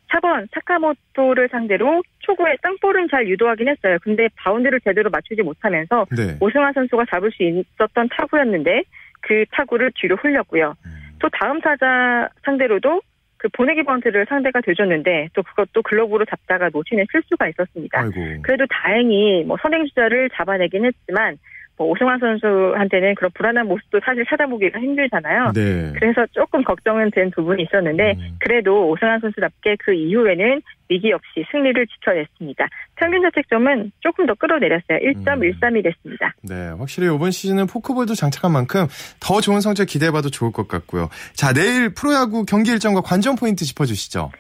[0.08, 3.98] 4번 사카모토를 상대로 초구에 땅볼은 잘 유도하긴 했어요.
[4.02, 6.36] 근데 바운드를 제대로 맞추지 못하면서 네.
[6.40, 8.82] 오승환 선수가 잡을 수 있었던 타구였는데
[9.20, 10.74] 그 타구를 뒤로 흘렸고요.
[10.86, 10.90] 음.
[11.18, 13.00] 또 다음 타자 상대로도
[13.38, 18.00] 그 보내기 바운드를 상대가 되줬는데 또 그것도 글러브로 잡다가 놓치는 실수가 있었습니다.
[18.00, 18.42] 아이고.
[18.42, 21.38] 그래도 다행히 뭐 선행주자를 잡아내긴 했지만
[21.78, 25.52] 뭐 오승환 선수한테는 그런 불안한 모습도 사실 찾아보기가 힘들잖아요.
[25.54, 25.92] 네.
[25.94, 28.36] 그래서 조금 걱정은 된 부분이 있었는데 음.
[28.40, 30.60] 그래도 오승환 선수답게 그 이후에는
[30.90, 32.66] 위기 없이 승리를 지켜냈습니다.
[32.96, 34.98] 평균 자책점은 조금 더 끌어내렸어요.
[34.98, 36.34] 1.13이 됐습니다.
[36.42, 38.86] 네, 확실히 이번 시즌은 포크볼도 장착한 만큼
[39.20, 41.08] 더 좋은 성적 기대해봐도 좋을 것 같고요.
[41.34, 44.30] 자, 내일 프로야구 경기 일정과 관전 포인트 짚어주시죠.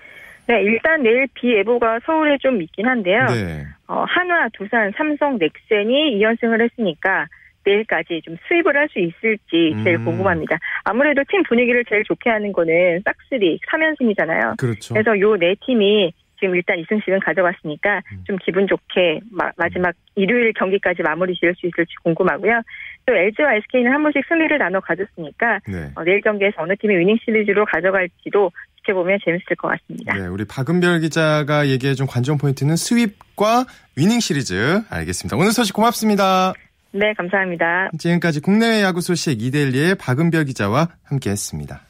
[0.48, 3.26] 네, 일단 내일 비 예보가 서울에 좀 있긴 한데요.
[3.26, 3.66] 네.
[3.86, 7.26] 어, 한화, 두산, 삼성, 넥센이 2연승을 했으니까
[7.64, 10.04] 내일까지 좀 수입을 할 수 있을지 제일 음.
[10.06, 10.56] 궁금합니다.
[10.84, 14.56] 아무래도 팀 분위기를 제일 좋게 하는 거는 싹쓸이 3연승이잖아요.
[14.56, 14.94] 그렇죠.
[14.94, 18.24] 그래서 요 네 팀이 지금 일단 2승씩은 가져갔으니까 음.
[18.24, 22.62] 좀 기분 좋게 마, 지막 일요일 경기까지 마무리 지을 수 있을지 궁금하고요.
[23.06, 25.90] 또 LG와 SK는 한 번씩 승리를 나눠 가졌으니까 네.
[25.96, 28.50] 어, 내일 경기에서 어느 팀이 위닝 시리즈로 가져갈지도
[28.88, 30.14] 지켜보면 재밌을 것 같습니다.
[30.14, 34.82] 네, 우리 박은별 기자가 얘기해준 관전 포인트는 스윕과 위닝 시리즈.
[34.88, 35.36] 알겠습니다.
[35.36, 36.54] 오늘 소식 고맙습니다.
[36.92, 37.90] 네, 감사합니다.
[37.98, 41.82] 지금까지 국내외 야구 소식 이데일리의 박은별 기자와 함께했습니다.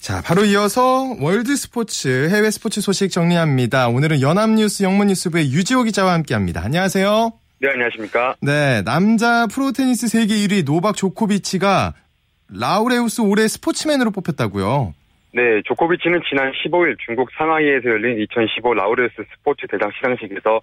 [0.00, 3.88] 자, 바로 이어서 월드 스포츠 해외 스포츠 소식 정리합니다.
[3.88, 6.62] 오늘은 연합뉴스 영문뉴스부의 유지호 기자와 함께합니다.
[6.62, 7.32] 안녕하세요.
[7.60, 8.34] 네, 안녕하십니까.
[8.40, 11.94] 네, 남자 프로테니스 세계 1위 노박 조코비치가
[12.48, 14.92] 라우레우스 올해 스포츠맨으로 뽑혔다고요.
[15.34, 20.60] 네, 조코비치는 지난 15일 중국 상하이에서 열린 2015 라우레우스 스포츠 대상 시상식에서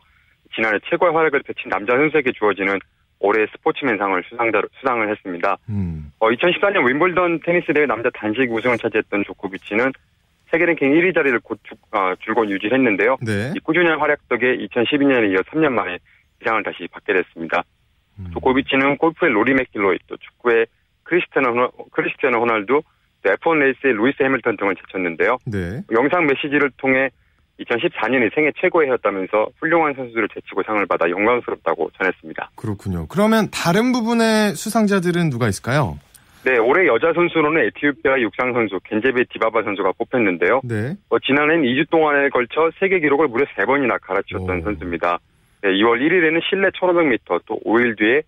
[0.53, 2.77] 지난해 최고의 활약을 펼친 남자 선수에게 주어지는
[3.19, 5.57] 올해 스포츠맨상을 수상자, 수상을 했습니다.
[5.69, 9.91] 음, 어, 2014년 윔블던 테니스 대회 남자 단식 우승을 차지했던 조코비치는
[10.51, 13.17] 세계 랭킹 1위 자리를 곧 주- 어, 줄곧 유지했는데요.
[13.25, 13.51] 네.
[13.55, 17.63] 이 꾸준한 활약 덕에 2012년에 이어 3년 만에 이 상을 다시 받게 됐습니다.
[18.19, 20.65] 음, 조코비치는 골프의 로리 매킬로이, 또 축구의
[21.03, 22.83] 크리스티아노, 호날두, 또
[23.23, 25.37] F1 레이스의 루이스 해밀턴 등을 제쳤는데요.
[25.45, 25.81] 네.
[25.91, 27.09] 영상 메시지를 통해
[27.59, 32.51] 2014년이 생애 최고의 해였다면서 훌륭한 선수들을 제치고 상을 받아 영광스럽다고 전했습니다.
[32.55, 33.07] 그렇군요.
[33.07, 35.99] 그러면 다른 부문의 수상자들은 누가 있을까요?
[36.45, 40.61] 네, 올해 여자 선수로는 에티오피아 육상 선수 겐제베 디바바 선수가 뽑혔는데요.
[40.63, 40.95] 네.
[41.09, 44.63] 어, 지난해는 2주 동안에 걸쳐 세계 기록을 무려 3번이나 갈아치웠던 오.
[44.63, 45.19] 선수입니다.
[45.63, 48.21] 네, 2월 1일에는 실내 1500m, 또 5일 뒤에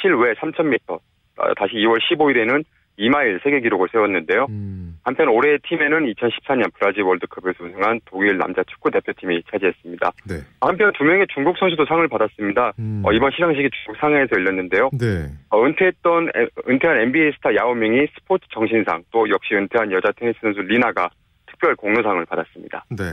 [0.00, 2.64] 실외 3000m, 어, 다시 2월 15일에는
[2.98, 4.46] 2마일 세계 기록을 세웠는데요.
[4.50, 10.12] 음, 한편 올해의 팀에는 2014년 브라질 월드컵에서 우승한 독일 남자 축구 대표팀이 차지했습니다.
[10.28, 10.34] 네.
[10.60, 12.72] 한편 두 명의 중국 선수도 상을 받았습니다.
[12.78, 14.90] 음, 어, 이번 시상식이 중국 상해에서 열렸는데요.
[14.92, 15.30] 네.
[15.50, 20.60] 어, 은퇴했던 에- 은퇴한 NBA 스타 야오밍이 스포츠 정신상 또 역시 은퇴한 여자 테니스 선수
[20.60, 21.08] 리나가
[21.46, 22.84] 특별 공로상을 받았습니다.
[22.90, 23.04] 네.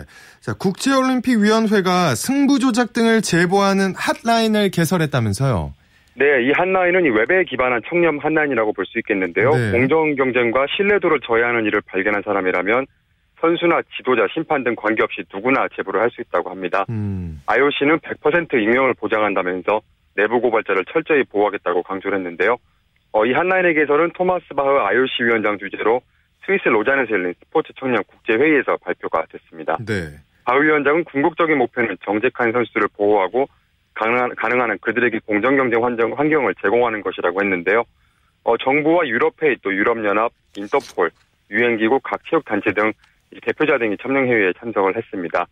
[0.41, 5.73] 자, 국제올림픽위원회가 승부 조작 등을 제보하는 핫라인을 개설했다면서요.
[6.19, 9.51] 네, 이 한라인은 이 웹에 기반한 청렴 한라인이라고 볼 수 있겠는데요.
[9.51, 9.71] 네.
[9.71, 12.87] 공정 경쟁과 신뢰도를 저해하는 일을 발견한 사람이라면
[13.39, 16.85] 선수나 지도자, 심판 등 관계없이 누구나 제보를 할 수 있다고 합니다.
[16.89, 19.79] 음, IOC는 100% 익명을 보장한다면서
[20.17, 22.57] 내부 고발자를 철저히 보호하겠다고 강조를 했는데요.
[23.13, 26.01] 어, 이 개설은 토마스 바흐 IOC 위원장 주재로
[26.45, 29.77] 스위스 로잔에서 열린 스포츠 청년 국제회의에서 발표가 됐습니다.
[29.87, 30.17] 네.
[30.43, 33.47] 바흐 위원장은 궁극적인 목표는 정직한 선수들을 보호하고
[33.99, 37.83] 가능한, 가능한 한 그들에게 공정 경쟁 환경, 환경을 제공하는 것이라고 했는데요.
[38.43, 41.11] 어, 정부와 유럽회의 또 유럽연합, 인터폴,
[41.51, 42.93] 유엔기구 각 체육단체 등이
[43.43, 45.45] 대표자 등이 참여회의에 참석을 했습니다.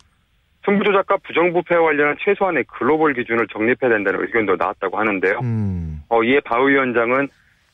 [0.66, 5.40] 승부조작과 부정부패와 관련한 최소한의 글로벌 기준을 정립해야 된다는 의견도 나왔다고 하는데요.
[5.44, 7.28] 음, 어, 이에 바우 위원장은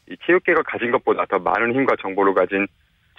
[0.10, 2.68] 이 체육계가 가진 것보다 더 많은 힘과 정보를 가진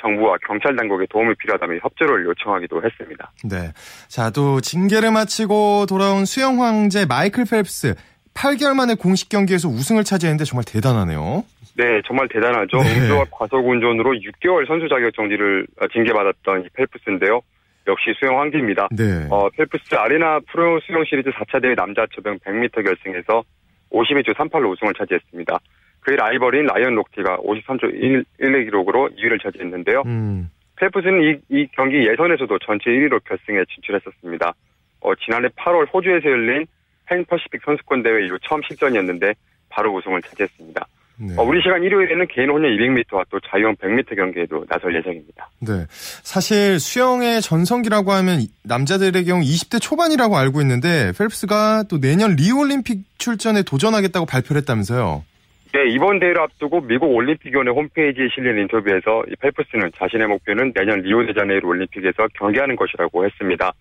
[0.05, 3.33] 정부와 경찰 당국의 도움이 필요하다며 협조를 요청하기도 했습니다.
[3.45, 3.73] 네.
[4.09, 7.95] 자, 또 징계를 마치고 돌아온 수영 황제 마이클 펠프스
[8.35, 11.45] 8개월 만에 공식 경기에서 우승을 차지했는데 정말 대단하네요.
[11.77, 12.77] 네, 정말 대단하죠.
[12.79, 13.01] 네.
[13.01, 17.41] 음주와 과속 운전으로 6개월 선수 자격 정지를 어, 징계받았던 이 펠프스인데요.
[17.87, 18.89] 역시 수영 황제입니다.
[18.93, 19.27] 네.
[19.31, 23.43] 어, 펠프스 아레나 프로 수영 시리즈 4차 대회 남자 접영 100m 결승에서
[23.91, 25.59] 52초 38로 우승을 차지했습니다.
[26.05, 30.03] 그의 라이벌인 라이언 록티가 53초 1, 1의 기록으로 2위를 차지했는데요.
[30.07, 34.53] 음, 펠프스는 이, 이 경기 예선에서도 전체 1위로 결승에 진출했었습니다.
[35.01, 36.67] 어, 지난해 8월 호주에서 열린
[37.07, 39.35] 팬 퍼시픽 선수권 대회 이후 처음 실전이었는데
[39.69, 40.87] 바로 우승을 차지했습니다.
[41.17, 41.35] 네.
[41.39, 45.49] 어, 우리 시간 일요일에는 개인 혼영 200m와 또 자유형 100m 경기에도 나설 예정입니다.
[45.61, 45.87] 네.
[45.89, 53.63] 사실 수영의 전성기라고 하면 남자들의 경우 20대 초반이라고 알고 있는데 펠프스가 또 내년 리우올림픽 출전에
[53.63, 55.25] 도전하겠다고 발표를 했다면서요.
[55.75, 61.67] 네, 이번 대회를 앞두고 미국 올림픽위원회 홈페이지에 실린 인터뷰에서 이 펠프스는 자신의 목표는 내년 리우데자네이루
[61.67, 63.73] 올림픽에서 경기하는 것이라고 했습니다.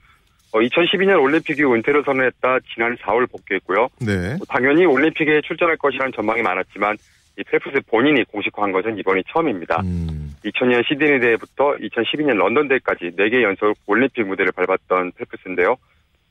[0.53, 3.89] 어, 2012년 올림픽 이후 은퇴를 선언했다 지난 4월 복귀했고요.
[4.01, 4.35] 네.
[4.49, 6.97] 당연히 올림픽에 출전할 것이라는 전망이 많았지만
[7.37, 9.81] 이 펠프스 본인이 공식화한 것은 이번이 처음입니다.
[9.81, 10.33] 음.
[10.45, 15.77] 2000년 시드니 대회부터 2012년 런던 대회까지 4개 연속 올림픽 무대를 밟았던 펠프스인데요.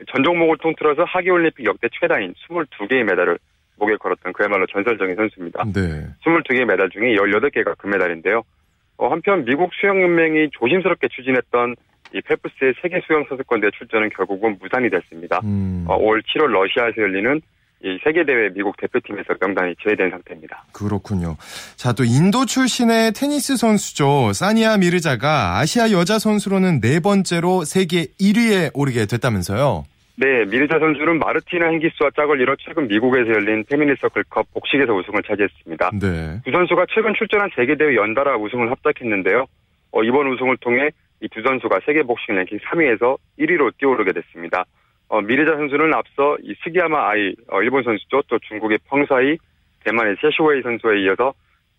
[0.08, 3.38] 전 종목을 통틀어서 하계 올림픽 역대 최다인 22개의 메달을
[3.76, 5.64] 목에 걸었던 그야말로 전설적인 선수입니다.
[5.72, 6.06] 네.
[6.24, 8.42] 22개의 메달 중에 18개가 금메달인데요.
[8.98, 11.76] 어, 한편 미국 수영연맹이 조심스럽게 추진했던
[12.14, 15.40] 이 펠프스의 세계 수영 선수권대 회 출전은 결국은 무산이 됐습니다.
[15.44, 15.84] 음.
[15.88, 17.40] 어, 올 7월 러시아에서 열리는
[17.84, 20.64] 이 세계대회 미국 대표팀에서 명단이 제외된 상태입니다.
[20.72, 21.36] 그렇군요.
[21.74, 24.32] 자, 또 인도 출신의 테니스 선수죠.
[24.32, 29.84] 사니아 미르자가 아시아 여자 선수로는 네 번째로 세계 1위에 오르게 됐다면서요.
[30.16, 35.90] 네, 미르자 선수는 마르티나 행기스와 짝을 이뤄 최근 미국에서 열린 페미니 서클컵 복식에서 우승을 차지했습니다.
[36.00, 36.40] 네.
[36.44, 39.46] 두 선수가 최근 출전한 세계대회 연달아 우승을 합작했는데요.
[39.92, 40.90] 어, 이번 우승을 통해
[41.22, 44.64] 이 두 선수가 세계 복싱 랭킹 3위에서 1위로 뛰어오르게 됐습니다.
[45.08, 48.22] 어, 미르자 선수는 앞서 이 스기야마 아이 어, 일본 선수죠.
[48.28, 49.36] 또 중국의 펑사이,
[49.84, 51.32] 대만의 세슈웨이 선수에 이어서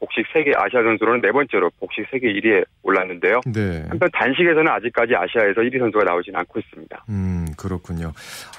[0.04, 3.40] 복식 세계 아시아 선수로는 네 번째로 복식 세계 1위에 올랐는데요.
[3.46, 3.86] 네.
[3.88, 7.06] 한편 단식에서는 아직까지 아시아에서 1위 선수가 나오진 않고 있습니다.
[7.08, 8.12] 음, 그렇군요.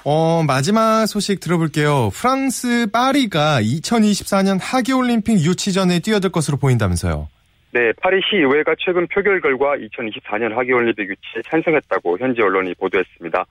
[0.03, 2.09] 어, 마지막 소식 들어볼게요.
[2.13, 7.27] 프랑스 파리가 2024년 하계 올림픽 유치전에 뛰어들 것으로 보인다면서요.
[7.71, 13.45] 네, 파리 시의회가 최근 표결 결과 2024년 하계올림픽 유치에 찬성했다고 현지 언론이 보도했습니다.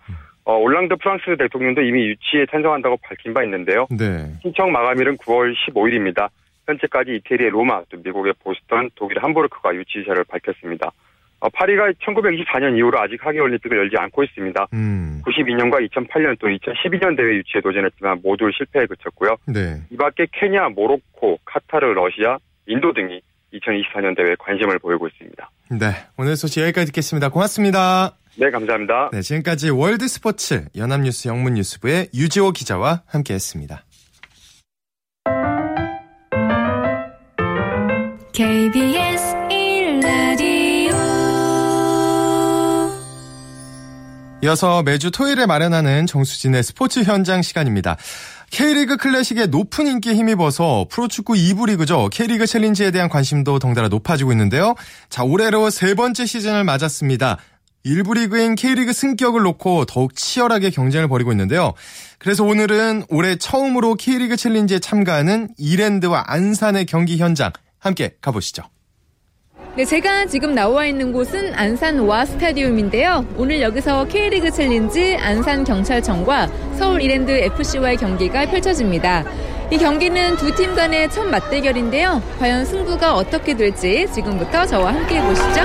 [0.47, 3.87] 어, 올랑드 프랑스 대통령도 이미 유치에 찬성한다고 밝힌 바 있는데요.
[3.91, 4.33] 네.
[4.43, 6.29] 신청 마감일은 9월 15일입니다.
[6.67, 10.93] 현재까지 이태리의 로마, 또 미국의 보스턴, 독일 함부르크가 유치 의사를 밝혔습니다.
[11.41, 14.67] 어, 파리가 1924년 이후로 아직 하계 올림픽을 열지 않고 있습니다.
[14.73, 15.21] 음.
[15.27, 19.37] 92년과 2008년 또 2012년 대회 유치에 도전했지만 모두 실패에 그쳤고요.
[19.47, 19.83] 네.
[19.91, 23.21] 이 밖에 케냐, 모로코, 카타르, 러시아, 인도 등이
[23.53, 25.51] 2024년 대회에 관심을 보이고 있습니다.
[25.73, 25.87] 네.
[26.17, 27.29] 오늘 소식 여기까지 듣겠습니다.
[27.29, 28.17] 고맙습니다.
[28.37, 29.11] 네, 감사합니다.
[29.13, 33.85] 네, 지금까지 월드 스포츠 연합뉴스 영문뉴스부의 유지호 기자와 함께 했습니다.
[38.35, 40.93] KBS 1라디오
[44.43, 47.97] 이어서 매주 토요일에 마련하는 정수진의 스포츠 현장 시간입니다.
[48.51, 52.09] K리그 클래식의 높은 인기에 힘입어서 프로축구 2부 리그죠.
[52.11, 54.75] K리그 챌린지에 대한 관심도 덩달아 높아지고 있는데요.
[55.09, 57.39] 자, 올해로 세 번째 시즌을 맞았습니다.
[57.85, 61.73] 1부 리그인 K리그 승격을 놓고 더욱 치열하게 경쟁을 벌이고 있는데요.
[62.19, 67.53] 그래서 오늘은 올해 처음으로 K리그 챌린지에 참가하는 이랜드와 안산의 경기 현장
[67.85, 68.63] 함께 가보시죠.
[69.77, 73.27] 네, 제가 지금 나와 있는 곳은 안산 와 스타디움인데요.
[73.37, 79.25] 오늘 여기서 K리그 챌린지 안산 경찰청과 서울 이랜드 FC와의 경기가 펼쳐집니다.
[79.71, 82.23] 이 경기는 두 팀 간의 첫 맞대결인데요.
[82.39, 85.63] 과연 승부가 어떻게 될지 지금부터 저와 함께 보시죠.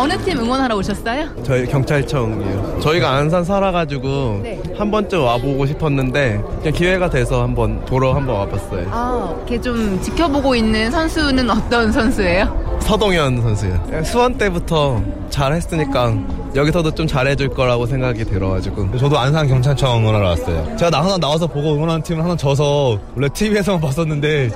[0.00, 1.28] 어느 팀 응원하러 오셨어요?
[1.42, 2.80] 저희 경찰청이에요.
[2.80, 4.58] 저희가 안산 살아가지고 네.
[4.78, 8.86] 한 번쯤 와보고 싶었는데 그냥 기회가 돼서 한번 보러 한번 와봤어요.
[8.90, 12.78] 아, 이렇게 좀 지켜보고 있는 선수는 어떤 선수예요?
[12.80, 13.82] 서동현 선수요.
[13.86, 16.14] 그냥 수원 때부터 잘했으니까
[16.56, 20.76] 여기서도 좀 잘해줄 거라고 생각이 들어가지고 저도 안산 경찰청 응원하러 왔어요.
[20.76, 24.48] 제가 나 항상 나와서 보고 응원하는 팀은 항상 져서 원래 TV에서만 봤었는데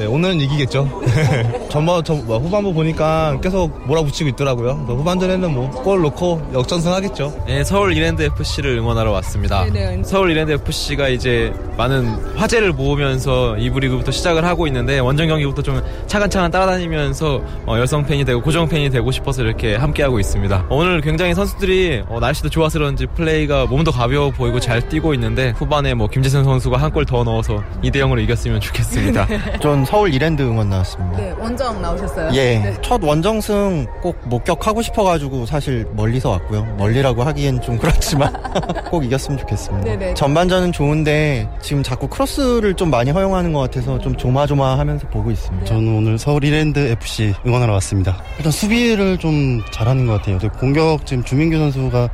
[0.00, 0.88] 네, 오늘은 이기겠죠.
[1.68, 4.76] 전반 저, 뭐, 후반부 보니까 계속 몰아붙이고 있더라고요.
[4.86, 7.32] 그래서 후반전에는 뭐 골 넣고 역전승 하겠죠.
[7.46, 9.64] 네, 서울 이랜드 FC를 응원하러 왔습니다.
[9.66, 10.02] 네네.
[10.04, 15.82] 서울 이랜드 FC가 이제 많은 화제를 모으면서 2부 리그부터 시작을 하고 있는데 원정 경기부터 좀
[16.06, 20.66] 차근차근 따라다니면서 어, 열성 팬이 되고 고정 팬이 되고 싶어서 이렇게 함께하고 있습니다.
[20.70, 25.50] 어, 오늘 굉장히 선수들이 어, 날씨도 좋아서 그런지 플레이가 몸도 가벼워 보이고 잘 뛰고 있는데
[25.56, 29.26] 후반에 뭐 김재성 선수가 한 골 더 넣어서 2대 0으로 이겼으면 좋겠습니다.
[29.62, 31.16] 전 서울 이랜드 응원 나왔습니다.
[31.16, 32.30] 네, 원정 나오셨어요.
[32.34, 32.76] 예, 네.
[32.80, 36.64] 첫 원정승 꼭 목격하고 싶어가지고 사실 멀리서 왔고요.
[36.78, 38.32] 멀리라고 하기엔 좀 그렇지만
[38.88, 39.84] 꼭 이겼으면 좋겠습니다.
[39.84, 40.14] 네네.
[40.14, 45.66] 전반전은 좋은데 지금 자꾸 크로스를 좀 많이 허용하는 것 같아서 좀 조마조마하면서 보고 있습니다.
[45.66, 48.22] 저는 오늘 서울 이랜드 FC 응원하러 왔습니다.
[48.36, 50.38] 일단 수비를 좀 잘하는 것 같아요.
[50.60, 52.10] 공격 지금 주민규 선수가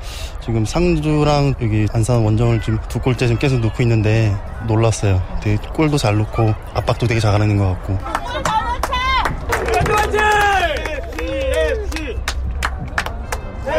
[0.46, 4.32] 지금 상주랑 여기 안산 원정을 지금 두 골째 지금 계속 놓고 있는데
[4.68, 5.20] 놀랐어요.
[5.42, 7.98] 되게 골도 잘 넣고 압박도 되게 잘하는 것 같고.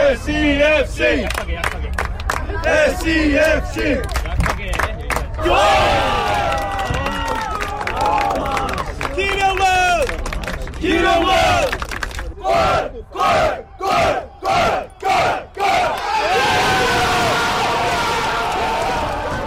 [0.10, 1.28] SCFC!
[2.66, 4.02] SCFC!
[9.16, 10.06] 김영만!
[10.82, 11.72] 김영만!
[12.36, 13.06] 골!
[13.10, 13.66] 골!
[13.78, 14.37] 골!
[14.48, 14.90] 골!
[15.02, 15.10] 골!
[15.56, 17.07] 골!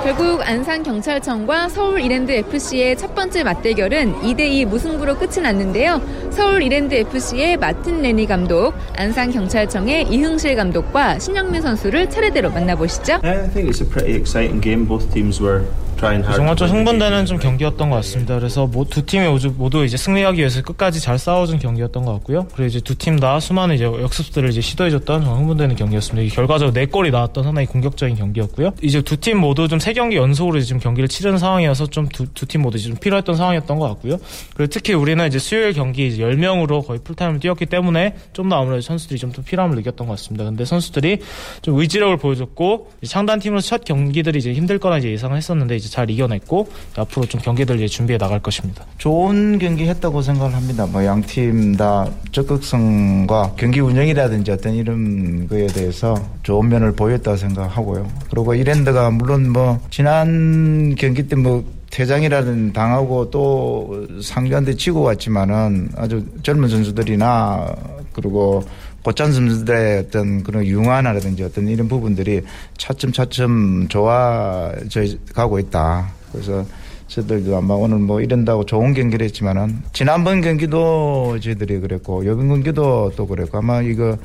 [0.02, 6.00] 결국 안산 경찰청과 서울 이랜드 FC의 첫 번째 맞대결은 2대2 무승부로 끝이 났는데요.
[6.30, 13.20] 서울 이랜드 FC의 마틴 레니 감독, 안산 경찰청의 이흥실 감독과 신영민 선수를 차례대로 만나보시죠.
[13.22, 14.86] I think it's a pretty exciting game.
[14.88, 15.64] Both teams were
[15.98, 16.36] trying hard.
[16.36, 16.70] 정말 좀.
[16.70, 18.36] 흥분되는 좀 경기였던 것 같습니다.
[18.38, 22.46] 그래서 뭐 두 팀이 모두, 모두 이제 승리하기 위해서 끝까지 잘 싸워준 경기였던 것 같고요.
[22.54, 26.34] 그리고 이제 두 팀 다 수많은 이제 역습들을 이제 시도해줬던 정말 흥분되는 경기였습니다.
[26.34, 28.72] 결과적으로 네 골이 나왔던 상당히 공격적인 경기였고요.
[28.82, 32.62] 이제 두 팀 모두 좀 세 경기 연속으로 지금 경기를 치르는 상황이어서 좀 두 팀
[32.62, 34.18] 모두 좀 필요했던 상황이었던 것 같고요.
[34.54, 38.80] 그리고 특히 우리는 이제 수요일 경기 이제 10명으로 거의 풀타임을 뛰었기 때문에 좀 더 아무래도
[38.82, 40.44] 선수들이 좀 더 필요함을 느꼈던 것 같습니다.
[40.44, 41.18] 근데 선수들이
[41.62, 45.88] 좀 의지력을 보여줬고 이제 창단 팀으로 첫 경기들이 이제 힘들 거라 이제 예상을 했었는데 이제
[45.88, 48.84] 잘 이겨냈고 앞으로 좀 경기들 이제 준비해 나갈 것입니다.
[48.98, 50.86] 좋은 경기 했다고 생각을 합니다.
[50.86, 56.14] 뭐 양 팀 다 적극성과 경기 운영이라든지 어떤 이런 거에 대해서
[56.50, 58.08] 좋은 면을 보였다고 생각하고요.
[58.28, 66.24] 그리고 이랜드가 물론 뭐 지난 경기 때 뭐 퇴장이라든 당하고 또 상주한테 치고 왔지만은 아주
[66.42, 67.74] 젊은 선수들이나
[68.12, 68.64] 그리고
[69.02, 72.42] 곧찬 선수들의 어떤 그런 융화라든지 어떤 이런 부분들이
[72.76, 75.02] 차츰 차츰 좋아져
[75.34, 76.12] 가고 있다.
[76.32, 76.64] 그래서
[77.10, 83.26] 저희들도 아마 오늘 뭐 이런다고 좋은 경기를 했지만은 지난번 경기도 저희들이 그랬고 이번 경기도 또
[83.26, 84.16] 그랬고 아마 이거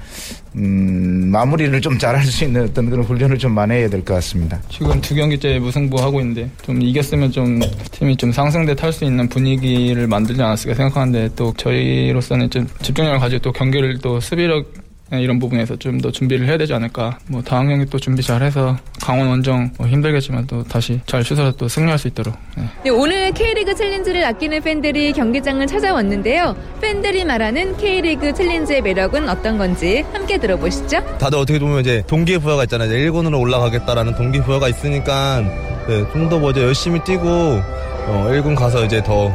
[0.56, 4.62] 음 마무리를 좀 잘할 수 있는 어떤 그런 훈련을 좀 많이 해야 될 것 같습니다.
[4.70, 7.60] 지금 두 경기째 무승부 하고 있는데 좀 이겼으면 좀
[7.92, 13.52] 팀이 좀 상승대 탈수 있는 분위기를 만들지 않았을까 생각하는데 또 저희로서는 좀 집중력을 가지고 또
[13.52, 17.18] 경기를 또 수비력 이런 부분에서 좀 더 준비를 해야 되지 않을까.
[17.28, 21.68] 뭐 다음 경기 또 준비 잘해서 강원 원정 뭐 힘들겠지만 또 다시 잘 슛해서 또
[21.68, 22.36] 승리할 수 있도록.
[22.58, 22.64] 네.
[22.84, 26.56] 네, 오늘 K리그 챌린지를 아끼는 팬들이 경기장을 찾아왔는데요.
[26.82, 31.18] 팬들이 말하는 K리그 챌린지의 매력은 어떤 건지 함께 들어보시죠.
[31.18, 32.88] 다들 어떻게 보면 이제 동기부여가 있잖아요.
[32.90, 35.42] 이제 1군으로 올라가겠다라는 동기부여가 있으니까
[35.88, 39.30] 네, 좀더뭐 이제 열심히 뛰고 어, 1군 가서 이제 더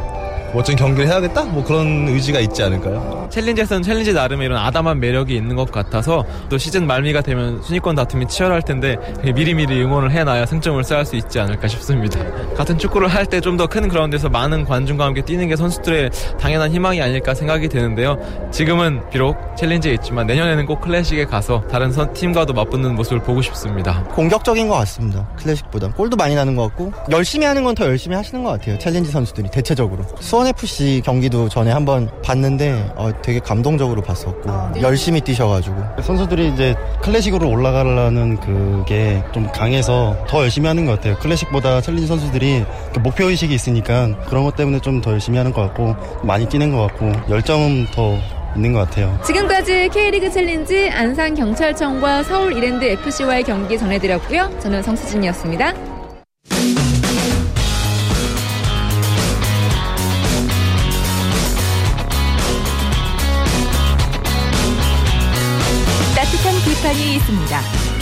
[0.52, 1.44] 멋진 경기를 해야겠다?
[1.44, 3.28] 뭐 그런 의지가 있지 않을까요?
[3.30, 8.26] 챌린지에서는 챌린지 나름의 이런 아담한 매력이 있는 것 같아서 또 시즌 말미가 되면 순위권 다툼이
[8.26, 12.18] 치열할 텐데 미리미리 응원을 해놔야 승점을 쌓을 수 있지 않을까 싶습니다.
[12.56, 16.10] 같은 축구를 할 때 좀 더 큰 그라운드에서 많은 관중과 함께 뛰는 게 선수들의
[16.40, 18.18] 당연한 희망이 아닐까 생각이 되는데요.
[18.50, 24.02] 지금은 비록 챌린지에 있지만 내년에는 꼭 클래식에 가서 다른 선, 팀과도 맞붙는 모습을 보고 싶습니다.
[24.14, 25.28] 공격적인 것 같습니다.
[25.38, 28.76] 클래식보다 골도 많이 나는 것 같고 열심히 하는 건 더 열심히 하시는 것 같아요.
[28.78, 35.76] 챌린지 선수들이 대체적으로 수원 FC 경기도 전에 한번 봤는데 어, 되게 감동적으로 봤었고 열심히 뛰셔가지고
[36.02, 41.16] 선수들이 이제 클래식으로 올라가려는 그게 좀 강해서 더 열심히 하는 것 같아요.
[41.18, 45.60] 클래식보다 챌린지 선수들이 그 목표 의식이 있으니까 그런 것 때문에 좀 더 열심히 하는 것
[45.62, 48.18] 같고 많이 뛰는 것 같고 열정은 더
[48.56, 49.18] 있는 것 같아요.
[49.24, 54.58] 지금까지 K리그 챌린지 안산 경찰청과 서울 이랜드 FC와의 경기 전해드렸고요.
[54.60, 55.74] 저는 성수진이었습니다.
[66.90, 67.60] 비판이 있습니다.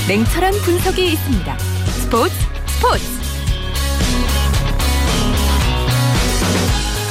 [0.08, 1.58] 냉철한 분석이 있습니다.
[1.58, 2.34] 스포츠
[2.66, 3.04] 스포츠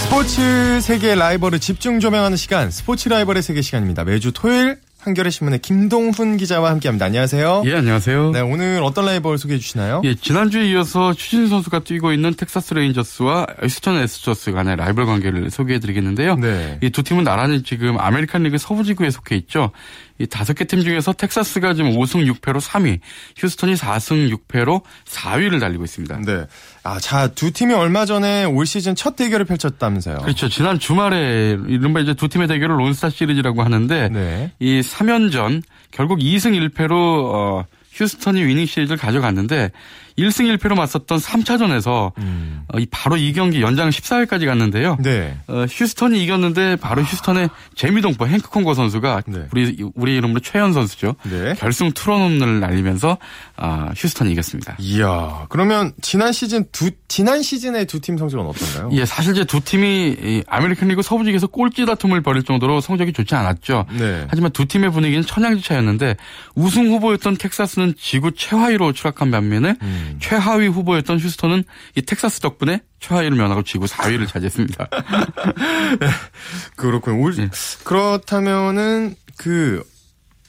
[0.02, 4.04] 스포츠 세계 라이벌을 집중 조명하는 시간, 스포츠 라이벌의 세계 시간입니다.
[4.06, 7.06] 매주 토요일 한겨레 신문의 김동훈 기자와 함께합니다.
[7.06, 7.63] 안녕하세요.
[7.65, 8.32] 예, 안녕하세요.
[8.32, 10.02] 네, 오늘 어떤 라이벌 소개해 주시나요?
[10.04, 15.80] 예, 지난주에 이어서 추신수 선수가 뛰고 있는 텍사스 레인저스와 휴스턴 애스트로스 간의 라이벌 관계를 소개해
[15.80, 16.36] 드리겠는데요.
[16.36, 16.78] 네.
[16.84, 19.72] 이 두 팀은 나란히 지금 아메리칸 리그 서부 지구에 속해 있죠.
[20.20, 23.00] 이 다섯 개 팀 중에서 텍사스가 지금 5승 6패로 3위,
[23.38, 26.20] 휴스턴이 4승 6패로 4위를 달리고 있습니다.
[26.26, 26.46] 네.
[26.88, 30.19] 아, 자, 두 팀이 얼마 전에 올 시즌 첫 대결을 펼쳤다면서요.
[30.19, 30.47] 그렇죠.
[30.47, 34.54] 지난 주말에 이른바 이제 두 팀의 대결을 론스타 시리즈라고 하는데 네.
[34.60, 39.72] 이 3연전 결국 2승 1패로 어 휴스턴이 위닝 시리즈를 가져갔는데
[40.18, 42.63] 1승 1패로 맞섰던 3차전에서 음.
[42.74, 44.97] 어, 이 바로 이 경기 연장 14회까지 갔는데요.
[45.01, 45.38] 네.
[45.47, 51.15] 어, 휴스턴이 이겼는데 바로 휴스턴의 재미동포 헨크 콩고 선수가 우리 우리 이름으로 최현 선수죠.
[51.24, 51.53] 네.
[51.59, 53.18] 결승 투런홈런을 날리면서
[53.57, 54.76] 아, 휴스턴이 이겼습니다.
[54.80, 58.89] 이야, 그러면 지난 시즌 두 지난 시즌의 두 팀 성적은 어떤가요?
[58.93, 63.36] 예, 사실 이제 두 팀이 이 아메리칸 리그 서부지구에서 꼴찌 다툼을 벌일 정도로 성적이 좋지
[63.36, 63.86] 않았죠.
[63.97, 64.26] 네.
[64.30, 66.15] 하지만 두 팀의 분위기는 천양지차였는데
[66.55, 70.07] 우승 후보였던 텍사스는 지구 최하위로 추락한 반면에 음.
[70.20, 71.64] 최하위 후보였던 휴스턴은
[71.95, 74.88] 이 텍사스 덕분에 최하위를 면하고 지구 4위를 차지했습니다.
[76.76, 77.22] 그렇군요.
[77.22, 77.49] 올- 예.
[77.84, 79.84] 그렇다면은 그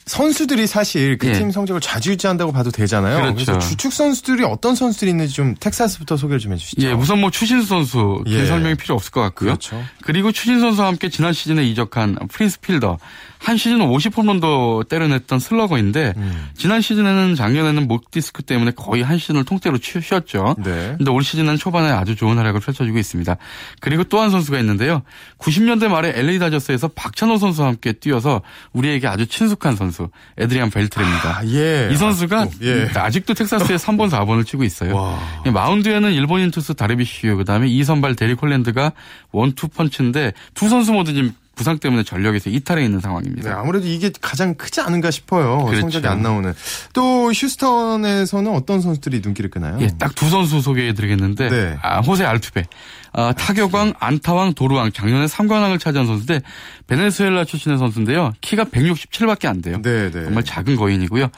[0.08, 1.32] 선수들이 사실 그 예.
[1.32, 3.18] 팀 성적을 좌지우지한다고 봐도 되잖아요.
[3.20, 3.38] 그렇죠.
[3.38, 6.86] 래서 주축 선수들이 어떤 선수들이 있는지 좀 텍사스부터 소개를 좀 해주시죠.
[6.86, 8.46] 예, 우선 뭐 추신수 선수 긴 예.
[8.46, 9.50] 설명이 필요 없을 것 같고요.
[9.50, 9.82] 그렇죠.
[10.02, 12.98] 그리고 추신 선수와 함께 지난 시즌에 이적한 프린스 필더
[13.38, 16.48] 한 시즌 50홈런도 때려냈던 슬러거인데 음.
[16.56, 20.56] 지난 시즌에는 작년에는 목 디스크 때문에 거의 한 시즌을 통째로 쉬- 쉬었죠.
[20.58, 20.94] 네.
[20.98, 23.36] 근데 올 시즌은 초반에 아주 좋은 활약을 펼쳐주고 있습니다.
[23.80, 25.02] 그리고 또 한 선수가 있는데요.
[25.38, 28.42] 90년대 말에 LA 다저스에서 박찬호 선수와 함께 뛰어서
[28.72, 29.97] 우리에게 아주 친숙한 선수
[30.36, 31.38] 에이드리언 벨트레입니다.
[31.38, 31.88] 아, 예.
[31.92, 32.88] 이 선수가 아, 예.
[32.94, 35.18] 아직도 텍사스의 3번, 4번을 치고 있어요.
[35.46, 38.92] 예, 마운드에는 일본인 투수 다르비슈, 그다음에 2선발 데릭 홀랜드가
[39.32, 43.50] 원투 펀치인데 두 선수 모두 지금 부상 때문에 전력에서 이탈해 있는 상황입니다.
[43.50, 45.64] 네, 아무래도 이게 가장 크지 않은가 싶어요.
[45.64, 45.80] 그렇죠.
[45.82, 46.54] 성적이 안 나오는.
[46.94, 49.76] 또 휴스턴에서는 어떤 선수들이 눈길을 끄나요?
[49.80, 51.76] 예, 딱 두 선수 소개해 드리겠는데, 네.
[51.82, 52.64] 아, 호세 알투베.
[53.12, 56.40] 아, 타격왕, 안타왕, 도루왕, 작년에 3관왕을 차지한 선수인데,
[56.86, 58.32] 베네수엘라 출신의 선수인데요.
[58.40, 59.80] 키가 167밖에 안 돼요.
[59.82, 60.24] 네, 네.
[60.24, 61.28] 정말 작은 거인이고요.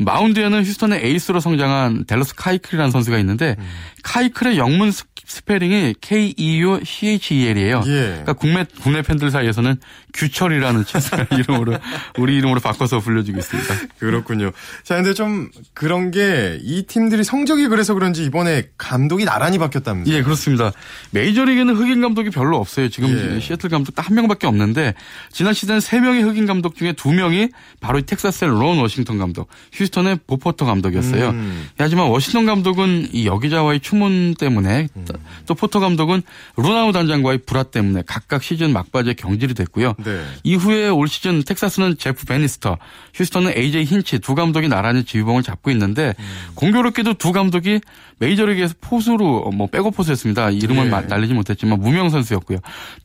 [0.00, 3.64] 마운드에는 휴스턴의 에이스로 성장한 댈러스 카이클이라는 선수가 있는데, 음.
[4.04, 7.82] 카이클의 영문 스- 스펠링이 K-E-U-C-H-E-L이에요.
[7.86, 7.90] 예.
[7.92, 9.76] 그러니까 국내, 국내 팬들 사이에서는
[10.14, 11.78] 규철이라는 친숙한 이름으로,
[12.18, 13.74] 우리 이름으로 바꿔서 불려주고 있습니다.
[13.98, 14.50] 그렇군요.
[14.82, 20.14] 자, 근데 좀 그런 게 이 팀들이 성적이 그래서 그런지 이번에 감독이 나란히 바뀌었다면서요?
[20.14, 20.72] 예, 그렇습니다.
[21.10, 22.88] 메이저리그는 흑인 감독이 별로 없어요.
[22.88, 23.40] 지금 예.
[23.40, 24.94] 시애틀 감독 딱 한 명밖에 없는데
[25.30, 29.48] 지난 시즌 세 명의 흑인 감독 중에 두 명이 바로 이 텍사스의 론 워싱턴 감독,
[29.74, 31.28] 휴스턴의 보 포터 감독이었어요.
[31.28, 31.66] 음.
[31.68, 35.04] 예, 하지만 워싱턴 감독은 이 여기자와의 추문 때문에 음.
[35.18, 36.22] 또- 또 포터 감독은
[36.56, 39.94] 루나우 단장과의 불화 때문에 각각 시즌 막바지에 경질이 됐고요.
[40.04, 40.22] 네.
[40.44, 42.78] 이후에 올 시즌 텍사스는 제프 베니스터,
[43.14, 46.24] 휴스턴은 AJ 힌치 두 감독이 나란히 지휘봉을 잡고 있는데 음.
[46.54, 47.80] 공교롭게도 두 감독이
[48.18, 50.50] 메이저리그에서 포수로 뭐 백업 포수였습니다.
[50.50, 50.90] 이름은 예.
[50.90, 52.58] 마- 날리지 못했지만 무명 선수였고요.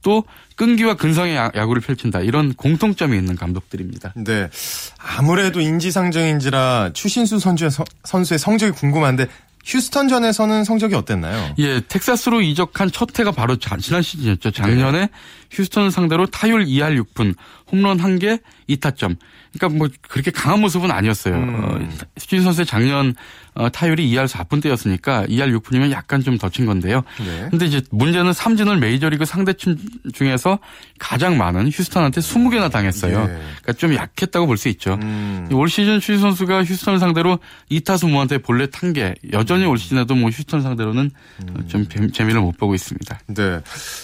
[0.03, 0.23] 또
[0.55, 2.19] 끈기와 근성의 야- 야구를 펼친다.
[2.21, 4.13] 이런 공통점이 있는 감독들입니다.
[4.15, 4.49] 네.
[4.97, 9.27] 아무래도 인지상정인지라 추신수 선수의, 서- 선수의 성적이 궁금한데
[9.63, 11.53] 휴스턴전에서는 성적이 어땠나요?
[11.57, 14.51] 예, 텍사스로 이적한 첫 해가 바로 자- 지난 시즌이었죠.
[14.51, 15.09] 작년에 네.
[15.51, 17.33] 휴스턴을 상대로 타율 2할 6푼,
[17.71, 19.15] 홈런 1개, 2타점.
[19.53, 21.35] 그러니까 뭐 그렇게 강한 모습은 아니었어요.
[21.35, 21.55] 음.
[21.63, 23.15] 어, 추진 선수의 작년
[23.55, 27.03] 어, 타율이 2할 4푼대였으니까 2할 6푼이면 약간 좀더친 건데요.
[27.19, 27.47] 네.
[27.51, 29.77] 근데 이제 문제는 삼진을 메이저리그 상대팀
[30.13, 30.59] 중에서
[30.99, 33.19] 가장 많은 휴스턴한테 20개나 당했어요.
[33.21, 33.25] 예.
[33.25, 34.97] 그러니까 좀 약했다고 볼 수 있죠.
[35.01, 35.47] 음.
[35.51, 37.39] 올 시즌 추진 선수가 휴스턴을 상대로
[37.71, 39.13] 2타수 무한테 볼넷 1개.
[39.33, 41.11] 여전히 올 시즌에도 뭐 휴스턴 상대로는
[41.49, 41.65] 음.
[41.67, 43.19] 좀 재- 재미를 못 보고 있습니다.
[43.27, 43.59] 네.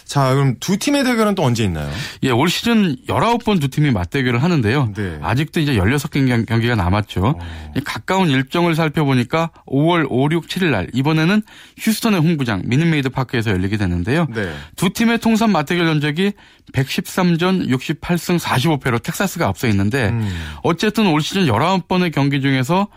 [0.06, 1.89] 자, 그럼 두 팀의 대결은 또 언제 있나요?
[2.24, 4.93] 예, 올 시즌 19번 두 팀이 맞대결을 하는데요.
[4.95, 5.20] 네.
[5.22, 7.39] 아직도 이제 16경, 경기가 남았죠.
[7.78, 11.41] 이 가까운 일정을 살펴보니까 5월 5, 6, 7일 날 이번에는
[11.77, 14.27] 휴스턴의 홈구장 미닛메이드 파크에서 열리게 되는데요.
[14.33, 14.53] 네.
[14.75, 16.33] 두 팀의 통산 맞대결 전적이
[16.73, 20.29] 113전 68승 45패로 텍사스가 앞서 있는데 음.
[20.63, 22.87] 어쨌든 올 시즌 19번의 경기 중에서 어,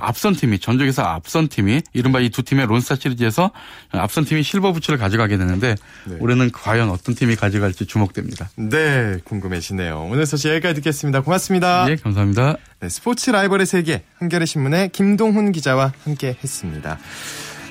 [0.00, 3.50] 앞선 팀이 전적에서 앞선 팀이 이른바 이 두 팀의 론스타 시리즈에서
[3.90, 5.74] 앞선 팀이 실버 부츠를 가져가게 되는데
[6.06, 6.16] 네.
[6.20, 8.48] 올해는 과연 어떤 팀이 가져갈지 주목됩니다.
[8.56, 10.08] 네, 궁금해지네요.
[10.10, 11.20] 오늘 소식 여기까지 듣겠습니다.
[11.20, 11.86] 고맙습니다.
[11.90, 12.56] 예, 감사합니다.
[12.80, 16.98] 네, 스포츠 라이벌의 세계 한겨레 신문의 김동훈 기자와 함께 했습니다.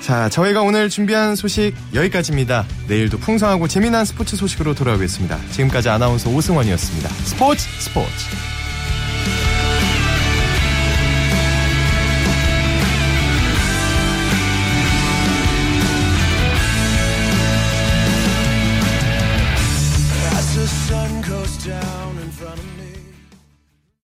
[0.00, 2.64] 자, 저희가 오늘 준비한 소식 여기까지입니다.
[2.88, 5.38] 내일도 풍성하고 재미난 스포츠 소식으로 돌아오겠습니다.
[5.52, 7.08] 지금까지 아나운서 오승원이었습니다.
[7.08, 8.61] 스포츠 스포츠.